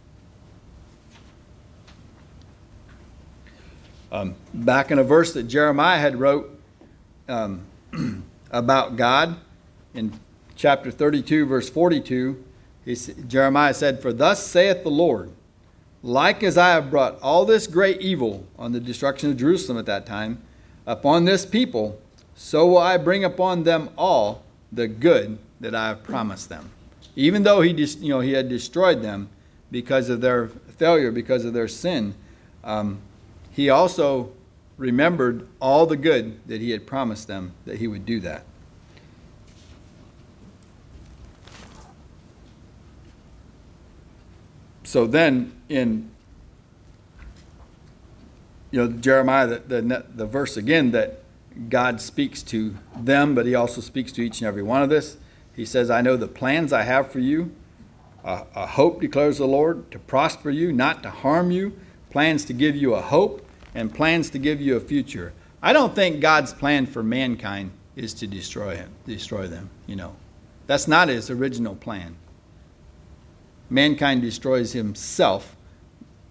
Um, 4.12 4.34
back 4.52 4.90
in 4.90 4.98
a 4.98 5.04
verse 5.04 5.32
that 5.34 5.44
Jeremiah 5.44 5.98
had 5.98 6.18
wrote 6.18 6.58
um, 7.28 7.62
about 8.50 8.96
God 8.96 9.36
in 9.94 10.18
chapter 10.56 10.90
32, 10.90 11.46
verse 11.46 11.70
42, 11.70 12.44
he, 12.84 12.96
Jeremiah 13.28 13.74
said, 13.74 14.02
For 14.02 14.12
thus 14.12 14.44
saith 14.44 14.82
the 14.82 14.90
Lord, 14.90 15.30
like 16.02 16.42
as 16.42 16.58
I 16.58 16.70
have 16.70 16.90
brought 16.90 17.20
all 17.20 17.44
this 17.44 17.66
great 17.66 18.00
evil 18.00 18.46
on 18.58 18.72
the 18.72 18.80
destruction 18.80 19.30
of 19.30 19.36
Jerusalem 19.36 19.78
at 19.78 19.86
that 19.86 20.06
time 20.06 20.42
upon 20.86 21.24
this 21.24 21.46
people, 21.46 22.00
so 22.34 22.66
will 22.66 22.78
I 22.78 22.96
bring 22.96 23.22
upon 23.22 23.64
them 23.64 23.90
all 23.96 24.42
the 24.72 24.88
good 24.88 25.38
that 25.60 25.74
I 25.74 25.88
have 25.88 26.02
promised 26.02 26.48
them. 26.48 26.70
Even 27.16 27.42
though 27.42 27.60
he, 27.60 27.70
you 27.70 28.08
know, 28.08 28.20
he 28.20 28.32
had 28.32 28.48
destroyed 28.48 29.02
them 29.02 29.28
because 29.70 30.08
of 30.08 30.20
their 30.20 30.48
failure, 30.48 31.12
because 31.12 31.44
of 31.44 31.52
their 31.52 31.68
sin, 31.68 32.14
um, 32.64 33.00
he 33.50 33.68
also 33.68 34.32
remembered 34.76 35.46
all 35.60 35.86
the 35.86 35.96
good 35.96 36.40
that 36.48 36.60
he 36.60 36.70
had 36.70 36.86
promised 36.86 37.28
them 37.28 37.52
that 37.66 37.78
he 37.78 37.86
would 37.86 38.06
do 38.06 38.20
that. 38.20 38.44
So 44.90 45.06
then, 45.06 45.52
in 45.68 46.10
you 48.72 48.80
know 48.80 48.88
Jeremiah, 48.90 49.46
the, 49.46 49.82
the, 49.82 50.06
the 50.12 50.26
verse 50.26 50.56
again 50.56 50.90
that 50.90 51.22
God 51.68 52.00
speaks 52.00 52.42
to 52.44 52.74
them, 52.96 53.36
but 53.36 53.46
He 53.46 53.54
also 53.54 53.80
speaks 53.80 54.10
to 54.12 54.22
each 54.22 54.40
and 54.40 54.48
every 54.48 54.64
one 54.64 54.82
of 54.82 54.90
us. 54.90 55.16
He 55.54 55.64
says, 55.64 55.90
"I 55.90 56.00
know 56.00 56.16
the 56.16 56.26
plans 56.26 56.72
I 56.72 56.82
have 56.82 57.12
for 57.12 57.20
you, 57.20 57.54
a, 58.24 58.46
a 58.54 58.66
hope 58.66 59.00
declares 59.00 59.38
the 59.38 59.46
Lord, 59.46 59.90
to 59.92 59.98
prosper 60.00 60.50
you, 60.50 60.72
not 60.72 61.04
to 61.04 61.10
harm 61.10 61.52
you, 61.52 61.78
plans 62.10 62.44
to 62.46 62.52
give 62.52 62.76
you 62.76 62.94
a 62.94 63.00
hope, 63.00 63.46
and 63.74 63.94
plans 63.94 64.30
to 64.30 64.38
give 64.38 64.60
you 64.60 64.76
a 64.76 64.80
future." 64.80 65.32
I 65.62 65.72
don't 65.72 65.94
think 65.94 66.20
God's 66.20 66.52
plan 66.52 66.86
for 66.86 67.02
mankind 67.02 67.72
is 67.94 68.14
to 68.14 68.26
destroy 68.26 68.76
him, 68.76 68.90
destroy 69.06 69.46
them. 69.46 69.70
You 69.86 69.96
know, 69.96 70.16
that's 70.66 70.88
not 70.88 71.08
His 71.08 71.30
original 71.30 71.74
plan 71.74 72.16
mankind 73.70 74.20
destroys 74.20 74.72
himself 74.72 75.56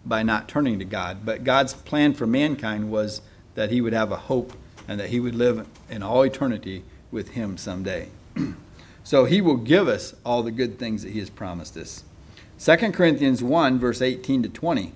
by 0.05 0.21
not 0.21 0.47
turning 0.47 0.77
to 0.79 0.85
God. 0.85 1.25
But 1.25 1.43
God's 1.43 1.73
plan 1.73 2.13
for 2.13 2.27
mankind 2.27 2.91
was 2.91 3.21
that 3.55 3.71
he 3.71 3.81
would 3.81 3.93
have 3.93 4.11
a 4.11 4.17
hope 4.17 4.53
and 4.87 4.99
that 4.99 5.09
he 5.09 5.19
would 5.19 5.35
live 5.35 5.67
in 5.89 6.03
all 6.03 6.23
eternity 6.23 6.83
with 7.11 7.29
him 7.29 7.57
someday. 7.57 8.09
so 9.03 9.25
he 9.25 9.41
will 9.41 9.57
give 9.57 9.87
us 9.87 10.13
all 10.25 10.43
the 10.43 10.51
good 10.51 10.77
things 10.77 11.03
that 11.03 11.11
he 11.11 11.19
has 11.19 11.29
promised 11.29 11.77
us. 11.77 12.03
2 12.59 12.91
Corinthians 12.91 13.41
1, 13.41 13.79
verse 13.79 14.01
18 14.01 14.43
to 14.43 14.49
20. 14.49 14.93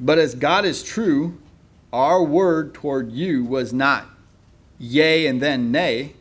But 0.00 0.18
as 0.18 0.34
God 0.34 0.64
is 0.64 0.82
true, 0.82 1.38
our 1.92 2.22
word 2.22 2.74
toward 2.74 3.12
you 3.12 3.44
was 3.44 3.72
not 3.72 4.06
yea 4.78 5.26
and 5.26 5.40
then 5.40 5.70
nay. 5.70 6.14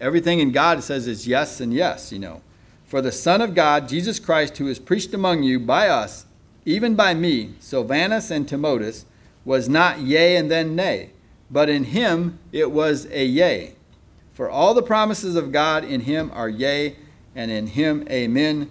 Everything 0.00 0.40
in 0.40 0.52
God 0.52 0.82
says 0.82 1.06
is 1.06 1.26
yes 1.26 1.60
and 1.60 1.72
yes, 1.72 2.12
you 2.12 2.18
know. 2.18 2.42
For 2.84 3.00
the 3.00 3.12
Son 3.12 3.40
of 3.40 3.54
God, 3.54 3.88
Jesus 3.88 4.18
Christ, 4.18 4.58
who 4.58 4.68
is 4.68 4.78
preached 4.78 5.14
among 5.14 5.42
you 5.42 5.58
by 5.58 5.88
us, 5.88 6.26
even 6.66 6.94
by 6.94 7.14
me, 7.14 7.54
Silvanus 7.60 8.30
and 8.30 8.46
Timotheus, 8.46 9.06
was 9.44 9.68
not 9.68 10.00
yea 10.00 10.36
and 10.36 10.50
then 10.50 10.76
nay, 10.76 11.10
but 11.50 11.68
in 11.68 11.84
him 11.84 12.38
it 12.52 12.70
was 12.70 13.06
a 13.10 13.24
yea. 13.24 13.74
For 14.32 14.50
all 14.50 14.74
the 14.74 14.82
promises 14.82 15.36
of 15.36 15.52
God 15.52 15.84
in 15.84 16.02
him 16.02 16.30
are 16.34 16.48
yea, 16.48 16.96
and 17.34 17.50
in 17.50 17.68
him 17.68 18.06
amen, 18.10 18.70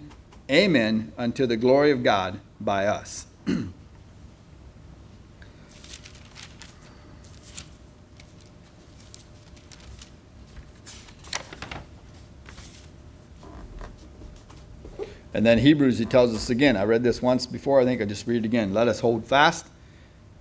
amen, 0.49 1.11
unto 1.17 1.45
the 1.45 1.57
glory 1.57 1.91
of 1.91 2.03
God 2.03 2.39
by 2.59 2.85
us. 2.85 3.27
And 15.33 15.45
then 15.45 15.57
Hebrews, 15.57 15.97
he 15.97 16.05
tells 16.05 16.33
us 16.35 16.49
again. 16.49 16.77
I 16.77 16.83
read 16.83 17.03
this 17.03 17.21
once 17.21 17.45
before. 17.47 17.81
I 17.81 17.85
think 17.85 18.01
I 18.01 18.05
just 18.05 18.27
read 18.27 18.43
it 18.43 18.45
again. 18.45 18.73
Let 18.73 18.87
us 18.87 18.99
hold 18.99 19.25
fast. 19.25 19.65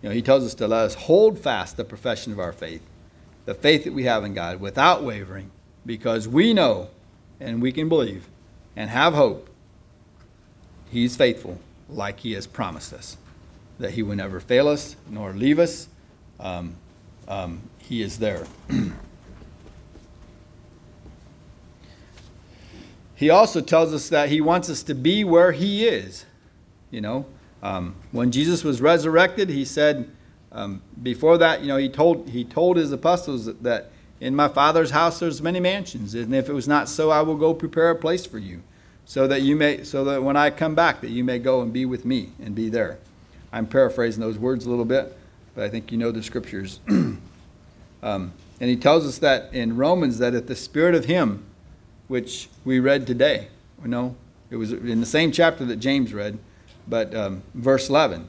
You 0.03 0.09
know, 0.09 0.15
he 0.15 0.23
tells 0.23 0.45
us 0.45 0.55
to 0.55 0.69
let 0.69 0.85
us 0.85 0.95
hold 0.95 1.39
fast 1.39 1.77
the 1.77 1.85
profession 1.85 2.33
of 2.33 2.39
our 2.39 2.53
faith, 2.53 2.83
the 3.45 3.55
faith 3.55 3.85
that 3.85 3.93
we 3.93 4.05
have 4.05 4.25
in 4.25 4.35
God, 4.35 4.61
without 4.61 5.03
wavering, 5.03 5.51
because 5.87 6.29
we 6.29 6.53
know 6.53 6.91
and 7.41 7.63
we 7.63 7.73
can 7.73 7.89
believe 7.89 8.29
and 8.77 8.91
have 8.91 9.15
hope. 9.15 9.49
He's 10.91 11.17
faithful, 11.17 11.59
like 11.89 12.21
he 12.21 12.33
has 12.33 12.47
promised 12.47 12.93
us, 12.93 13.17
that 13.79 13.93
he 13.93 14.03
will 14.03 14.17
never 14.17 14.41
fail 14.41 14.69
us 14.69 14.97
nor 15.09 15.33
leave 15.33 15.59
us. 15.59 15.89
Um, 16.39 16.75
um, 17.29 17.63
he 17.79 18.03
is 18.03 18.19
there. 18.19 18.47
He 23.23 23.31
also 23.31 23.61
tells 23.61 23.95
us 23.95 24.09
that 24.09 24.31
he 24.31 24.41
wants 24.41 24.69
us 24.69 24.83
to 24.83 24.97
be 24.97 25.23
where 25.23 25.53
he 25.53 25.87
is. 25.87 26.27
You 26.91 27.03
know, 27.03 27.27
Um, 27.63 27.95
when 28.11 28.33
Jesus 28.33 28.65
was 28.65 28.81
resurrected, 28.81 29.49
he 29.49 29.65
said, 29.65 30.11
um, 30.51 30.83
before 31.01 31.39
that, 31.39 31.61
you 31.61 31.69
know, 31.69 31.77
he 31.77 31.89
told, 31.89 32.29
he 32.31 32.43
told 32.43 32.77
his 32.77 32.91
apostles 32.91 33.45
that, 33.47 33.63
that 33.63 33.91
in 34.21 34.35
my 34.35 34.49
Father's 34.49 34.91
house 34.91 35.21
there's 35.21 35.41
many 35.41 35.61
mansions, 35.61 36.17
and 36.17 36.35
if 36.35 36.49
it 36.49 36.53
was 36.53 36.67
not 36.67 36.89
so, 36.89 37.11
I 37.11 37.21
will 37.21 37.37
go 37.37 37.55
prepare 37.55 37.91
a 37.91 37.95
place 37.95 38.27
for 38.27 38.39
you, 38.39 38.61
so 39.05 39.29
that 39.29 39.43
you 39.43 39.55
may, 39.55 39.85
so 39.85 40.03
that 40.03 40.25
when 40.25 40.37
I 40.37 40.51
come 40.51 40.75
back, 40.75 41.01
that 41.03 41.11
you 41.11 41.23
may 41.23 41.39
go 41.39 41.63
and 41.63 41.73
be 41.73 41.85
with 41.85 42.05
me 42.05 42.31
and 42.43 42.57
be 42.57 42.69
there. 42.69 42.99
I'm 43.53 43.69
paraphrasing 43.69 44.21
those 44.21 44.39
words 44.39 44.67
a 44.67 44.71
little 44.71 44.85
bit, 44.85 45.17
but 45.55 45.63
I 45.63 45.69
think 45.69 45.93
you 45.93 45.99
know 45.99 46.11
the 46.11 46.25
scriptures. 46.25 46.81
um, 46.89 47.23
and 48.03 48.33
he 48.59 48.75
tells 48.75 49.07
us 49.07 49.19
that 49.19 49.55
in 49.55 49.77
Romans 49.77 50.19
that 50.19 50.35
if 50.35 50.49
the 50.49 50.57
spirit 50.57 50.97
of 50.97 51.05
him, 51.05 51.45
which 52.13 52.51
we 52.63 52.79
read 52.79 53.07
today, 53.07 53.49
you 53.81 53.89
know, 53.89 54.15
it 54.51 54.57
was 54.57 54.71
in 54.71 55.01
the 55.01 55.07
same 55.07 55.33
chapter 55.33 55.65
that 55.65 55.77
James 55.77 56.13
read, 56.13 56.39
but 56.87 57.15
um, 57.15 57.43
verse 57.55 57.89
11. 57.89 58.29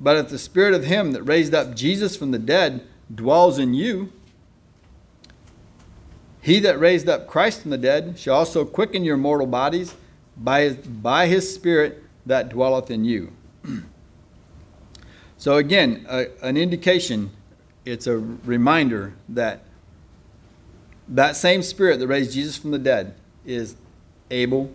But 0.00 0.16
if 0.16 0.30
the 0.30 0.38
spirit 0.38 0.74
of 0.74 0.82
him 0.82 1.12
that 1.12 1.22
raised 1.22 1.54
up 1.54 1.76
Jesus 1.76 2.16
from 2.16 2.32
the 2.32 2.40
dead 2.40 2.84
dwells 3.14 3.56
in 3.56 3.72
you, 3.72 4.12
he 6.42 6.58
that 6.58 6.80
raised 6.80 7.08
up 7.08 7.28
Christ 7.28 7.62
from 7.62 7.70
the 7.70 7.78
dead 7.78 8.18
shall 8.18 8.34
also 8.34 8.64
quicken 8.64 9.04
your 9.04 9.16
mortal 9.16 9.46
bodies 9.46 9.94
by 10.36 10.62
his, 10.62 10.76
by 10.78 11.28
his 11.28 11.54
spirit 11.54 12.02
that 12.26 12.48
dwelleth 12.48 12.90
in 12.90 13.04
you. 13.04 13.30
so, 15.38 15.58
again, 15.58 16.04
a, 16.08 16.26
an 16.42 16.56
indication, 16.56 17.30
it's 17.84 18.08
a 18.08 18.18
reminder 18.18 19.14
that 19.28 19.62
that 21.08 21.36
same 21.36 21.62
spirit 21.62 21.98
that 21.98 22.06
raised 22.06 22.32
Jesus 22.32 22.56
from 22.56 22.70
the 22.70 22.78
dead 22.78 23.14
is 23.44 23.76
able 24.30 24.72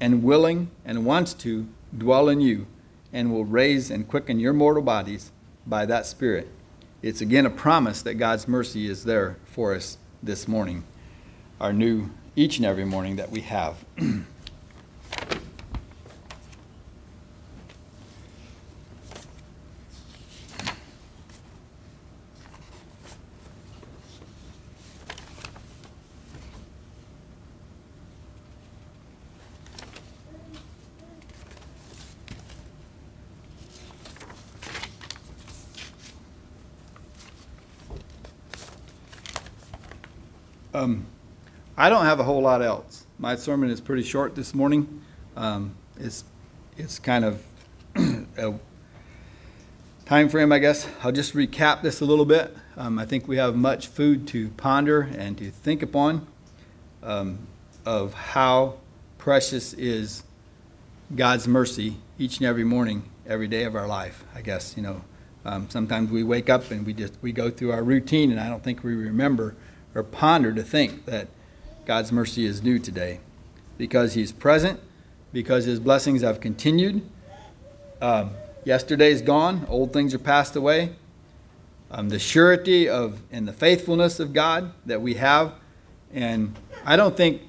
and 0.00 0.22
willing 0.22 0.70
and 0.84 1.04
wants 1.04 1.32
to 1.32 1.66
dwell 1.96 2.28
in 2.28 2.40
you 2.40 2.66
and 3.12 3.32
will 3.32 3.44
raise 3.44 3.90
and 3.90 4.08
quicken 4.08 4.38
your 4.38 4.52
mortal 4.52 4.82
bodies 4.82 5.30
by 5.66 5.86
that 5.86 6.06
Spirit. 6.06 6.48
It's 7.02 7.20
again 7.20 7.46
a 7.46 7.50
promise 7.50 8.02
that 8.02 8.14
God's 8.14 8.48
mercy 8.48 8.88
is 8.90 9.04
there 9.04 9.36
for 9.44 9.74
us 9.74 9.96
this 10.22 10.48
morning, 10.48 10.84
our 11.60 11.72
new 11.72 12.10
each 12.34 12.58
and 12.58 12.66
every 12.66 12.84
morning 12.84 13.16
that 13.16 13.30
we 13.30 13.40
have. 13.42 13.84
Um, 40.76 41.06
I 41.86 41.88
don't 41.88 42.04
have 42.04 42.18
a 42.18 42.24
whole 42.24 42.42
lot 42.42 42.62
else. 42.62 43.06
My 43.16 43.36
sermon 43.36 43.70
is 43.70 43.80
pretty 43.80 44.02
short 44.02 44.34
this 44.34 44.56
morning. 44.56 45.02
Um, 45.36 45.76
it's 45.96 46.24
it's 46.76 46.98
kind 46.98 47.24
of 47.24 47.40
a 47.94 48.54
time 50.04 50.28
frame, 50.28 50.50
I 50.50 50.58
guess. 50.58 50.88
I'll 51.04 51.12
just 51.12 51.32
recap 51.32 51.82
this 51.82 52.00
a 52.00 52.04
little 52.04 52.24
bit. 52.24 52.56
Um, 52.76 52.98
I 52.98 53.06
think 53.06 53.28
we 53.28 53.36
have 53.36 53.54
much 53.54 53.86
food 53.86 54.26
to 54.26 54.48
ponder 54.56 55.02
and 55.02 55.38
to 55.38 55.48
think 55.52 55.80
upon 55.80 56.26
um, 57.04 57.46
of 57.84 58.14
how 58.14 58.78
precious 59.16 59.72
is 59.72 60.24
God's 61.14 61.46
mercy 61.46 61.98
each 62.18 62.38
and 62.38 62.48
every 62.48 62.64
morning, 62.64 63.08
every 63.28 63.46
day 63.46 63.62
of 63.62 63.76
our 63.76 63.86
life. 63.86 64.24
I 64.34 64.40
guess 64.40 64.76
you 64.76 64.82
know. 64.82 65.02
Um, 65.44 65.70
sometimes 65.70 66.10
we 66.10 66.24
wake 66.24 66.50
up 66.50 66.68
and 66.72 66.84
we 66.84 66.94
just 66.94 67.14
we 67.22 67.30
go 67.30 67.48
through 67.48 67.70
our 67.70 67.84
routine, 67.84 68.32
and 68.32 68.40
I 68.40 68.48
don't 68.48 68.64
think 68.64 68.82
we 68.82 68.96
remember 68.96 69.54
or 69.94 70.02
ponder 70.02 70.52
to 70.52 70.64
think 70.64 71.04
that 71.04 71.28
God's 71.86 72.10
mercy 72.10 72.44
is 72.44 72.64
new 72.64 72.80
today 72.80 73.20
because 73.78 74.14
He's 74.14 74.32
present, 74.32 74.80
because 75.32 75.64
His 75.64 75.78
blessings 75.78 76.22
have 76.22 76.40
continued. 76.40 77.08
Um, 78.02 78.32
yesterday's 78.64 79.22
gone, 79.22 79.64
old 79.68 79.92
things 79.92 80.12
are 80.12 80.18
passed 80.18 80.56
away. 80.56 80.96
Um, 81.92 82.08
the 82.08 82.18
surety 82.18 82.88
of 82.88 83.22
and 83.30 83.46
the 83.46 83.52
faithfulness 83.52 84.18
of 84.18 84.32
God 84.32 84.72
that 84.84 85.00
we 85.00 85.14
have, 85.14 85.54
and 86.12 86.58
I 86.84 86.96
don't 86.96 87.16
think 87.16 87.42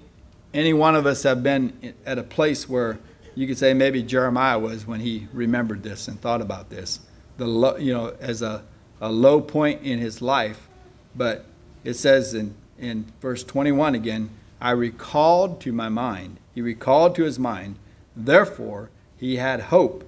any 0.54 0.72
one 0.72 0.96
of 0.96 1.08
us 1.08 1.24
have 1.24 1.42
been 1.42 1.96
at 2.06 2.20
a 2.20 2.24
place 2.24 2.70
where 2.70 3.00
you 3.34 3.48
could 3.48 3.58
say 3.58 3.74
maybe 3.74 4.04
Jeremiah 4.04 4.60
was 4.60 4.86
when 4.86 5.00
he 5.00 5.28
remembered 5.34 5.82
this 5.82 6.08
and 6.08 6.22
thought 6.22 6.42
about 6.42 6.70
this. 6.70 7.00
The 7.38 7.48
lo, 7.48 7.78
you 7.78 7.92
know 7.92 8.16
as 8.20 8.44
a, 8.44 8.64
a 9.02 9.12
low 9.12 9.42
point 9.42 9.82
in 9.82 9.98
his 9.98 10.22
life, 10.22 10.68
but 11.16 11.46
it 11.84 11.96
says 11.96 12.36
in, 12.36 12.54
in 12.80 13.06
verse 13.22 13.44
21 13.44 13.96
again, 13.96 14.30
I 14.60 14.72
recalled 14.72 15.62
to 15.62 15.72
my 15.72 15.90
mind. 15.90 16.40
He 16.54 16.62
recalled 16.62 17.16
to 17.16 17.24
his 17.24 17.38
mind, 17.38 17.76
therefore 18.16 18.90
he 19.18 19.38
had 19.38 19.62
hope 19.62 20.04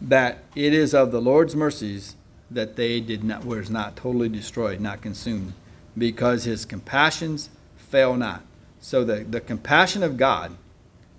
that 0.00 0.44
it 0.54 0.74
is 0.74 0.94
of 0.94 1.10
the 1.10 1.20
Lord's 1.20 1.56
mercies 1.56 2.16
that 2.50 2.76
they 2.76 3.00
did 3.00 3.24
not 3.24 3.44
was 3.44 3.70
not 3.70 3.96
totally 3.96 4.28
destroyed, 4.28 4.80
not 4.80 5.00
consumed, 5.00 5.52
because 5.96 6.44
his 6.44 6.64
compassions 6.64 7.50
fail 7.76 8.14
not. 8.14 8.42
So 8.80 9.04
the, 9.04 9.24
the 9.24 9.40
compassion 9.40 10.02
of 10.02 10.16
God, 10.16 10.56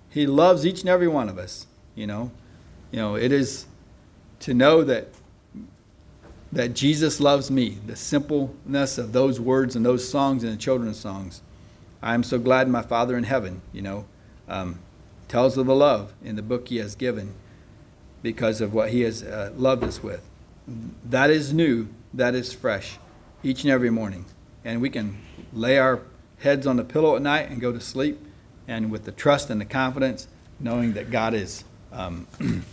he 0.08 0.26
loves 0.26 0.64
each 0.64 0.80
and 0.80 0.88
every 0.88 1.08
one 1.08 1.28
of 1.28 1.38
us, 1.38 1.66
you 1.94 2.06
know. 2.06 2.30
You 2.90 2.98
know, 2.98 3.16
it 3.16 3.32
is 3.32 3.66
to 4.40 4.54
know 4.54 4.82
that 4.84 5.08
that 6.52 6.74
Jesus 6.74 7.20
loves 7.20 7.50
me, 7.50 7.78
the 7.86 7.96
simpleness 7.96 8.98
of 8.98 9.12
those 9.12 9.38
words 9.38 9.76
and 9.76 9.84
those 9.84 10.08
songs 10.08 10.44
and 10.44 10.52
the 10.52 10.56
children's 10.56 10.98
songs. 10.98 11.42
I 12.02 12.14
am 12.14 12.22
so 12.22 12.38
glad 12.38 12.68
my 12.68 12.82
Father 12.82 13.16
in 13.16 13.24
heaven, 13.24 13.60
you 13.72 13.82
know, 13.82 14.06
um, 14.48 14.78
tells 15.26 15.58
of 15.58 15.66
the 15.66 15.74
love 15.74 16.14
in 16.24 16.36
the 16.36 16.42
book 16.42 16.68
he 16.68 16.78
has 16.78 16.94
given 16.94 17.34
because 18.22 18.60
of 18.60 18.72
what 18.72 18.90
he 18.90 19.02
has 19.02 19.22
uh, 19.22 19.52
loved 19.56 19.84
us 19.84 20.02
with. 20.02 20.22
That 21.04 21.30
is 21.30 21.52
new, 21.52 21.88
that 22.14 22.34
is 22.34 22.52
fresh 22.52 22.98
each 23.42 23.62
and 23.62 23.70
every 23.70 23.90
morning. 23.90 24.24
And 24.64 24.80
we 24.80 24.90
can 24.90 25.18
lay 25.52 25.78
our 25.78 26.00
heads 26.38 26.66
on 26.66 26.76
the 26.76 26.84
pillow 26.84 27.16
at 27.16 27.22
night 27.22 27.50
and 27.50 27.60
go 27.60 27.72
to 27.72 27.80
sleep, 27.80 28.18
and 28.66 28.90
with 28.90 29.04
the 29.04 29.12
trust 29.12 29.50
and 29.50 29.60
the 29.60 29.64
confidence, 29.64 30.28
knowing 30.60 30.92
that 30.94 31.10
God 31.10 31.34
is, 31.34 31.64
um, 31.92 32.26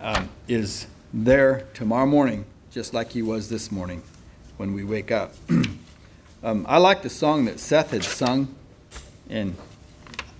um, 0.00 0.28
is 0.48 0.86
there 1.12 1.66
tomorrow 1.74 2.06
morning, 2.06 2.44
just 2.70 2.94
like 2.94 3.12
he 3.12 3.22
was 3.22 3.48
this 3.48 3.70
morning 3.70 4.02
when 4.56 4.72
we 4.72 4.84
wake 4.84 5.10
up. 5.10 5.34
um, 6.42 6.64
I 6.68 6.78
like 6.78 7.02
the 7.02 7.10
song 7.10 7.44
that 7.44 7.60
Seth 7.60 7.90
had 7.90 8.04
sung, 8.04 8.54
and 9.28 9.56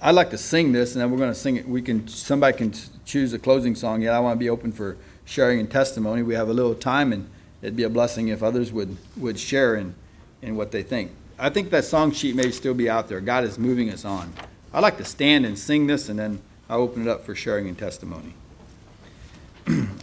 I'd 0.00 0.14
like 0.14 0.30
to 0.30 0.38
sing 0.38 0.72
this, 0.72 0.94
and 0.94 1.02
then 1.02 1.10
we're 1.10 1.18
going 1.18 1.30
to 1.30 1.38
sing 1.38 1.56
it. 1.56 1.68
We 1.68 1.82
can 1.82 2.08
somebody 2.08 2.56
can 2.56 2.72
choose 3.04 3.32
a 3.32 3.38
closing 3.38 3.74
song. 3.74 4.02
Yeah, 4.02 4.16
I 4.16 4.20
want 4.20 4.36
to 4.36 4.38
be 4.38 4.48
open 4.48 4.72
for 4.72 4.96
sharing 5.24 5.60
and 5.60 5.70
testimony. 5.70 6.22
We 6.22 6.34
have 6.34 6.48
a 6.48 6.54
little 6.54 6.74
time, 6.74 7.12
and 7.12 7.28
it'd 7.60 7.76
be 7.76 7.84
a 7.84 7.90
blessing 7.90 8.28
if 8.28 8.42
others 8.42 8.72
would 8.72 8.96
would 9.16 9.38
share 9.38 9.76
in 9.76 9.94
in 10.40 10.56
what 10.56 10.72
they 10.72 10.82
think. 10.82 11.12
I 11.38 11.50
think 11.50 11.70
that 11.70 11.84
song 11.84 12.12
sheet 12.12 12.34
may 12.34 12.50
still 12.50 12.74
be 12.74 12.88
out 12.88 13.08
there. 13.08 13.20
God 13.20 13.44
is 13.44 13.58
moving 13.58 13.90
us 13.90 14.04
on. 14.04 14.32
I'd 14.72 14.80
like 14.80 14.96
to 14.98 15.04
stand 15.04 15.44
and 15.44 15.58
sing 15.58 15.86
this, 15.86 16.08
and 16.08 16.18
then 16.18 16.40
I'll 16.68 16.80
open 16.80 17.02
it 17.02 17.08
up 17.08 17.26
for 17.26 17.34
sharing 17.34 17.68
and 17.68 17.78
testimony. 17.78 18.34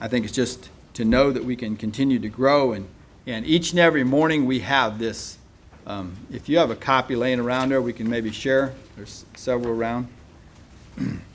I 0.02 0.08
think 0.08 0.26
it's 0.26 0.34
just 0.34 0.69
to 0.93 1.06
know 1.06 1.32
that 1.32 1.43
we 1.43 1.56
can 1.56 1.76
continue 1.76 2.19
to 2.19 2.30
grow, 2.30 2.74
and, 2.74 2.88
and 3.26 3.45
each 3.45 3.72
and 3.72 3.80
every 3.80 4.04
morning 4.04 4.46
we 4.46 4.60
have 4.60 5.00
this. 5.00 5.38
Um, 5.88 6.17
if 6.31 6.50
you 6.50 6.58
have 6.60 6.71
a 6.71 6.75
copy 6.75 7.15
laying 7.15 7.40
around 7.40 7.69
there, 7.69 7.81
we 7.81 7.94
can 7.94 8.10
maybe 8.10 8.31
share. 8.31 8.73
There's 8.96 9.25
several 9.36 9.73
around. 9.73 10.08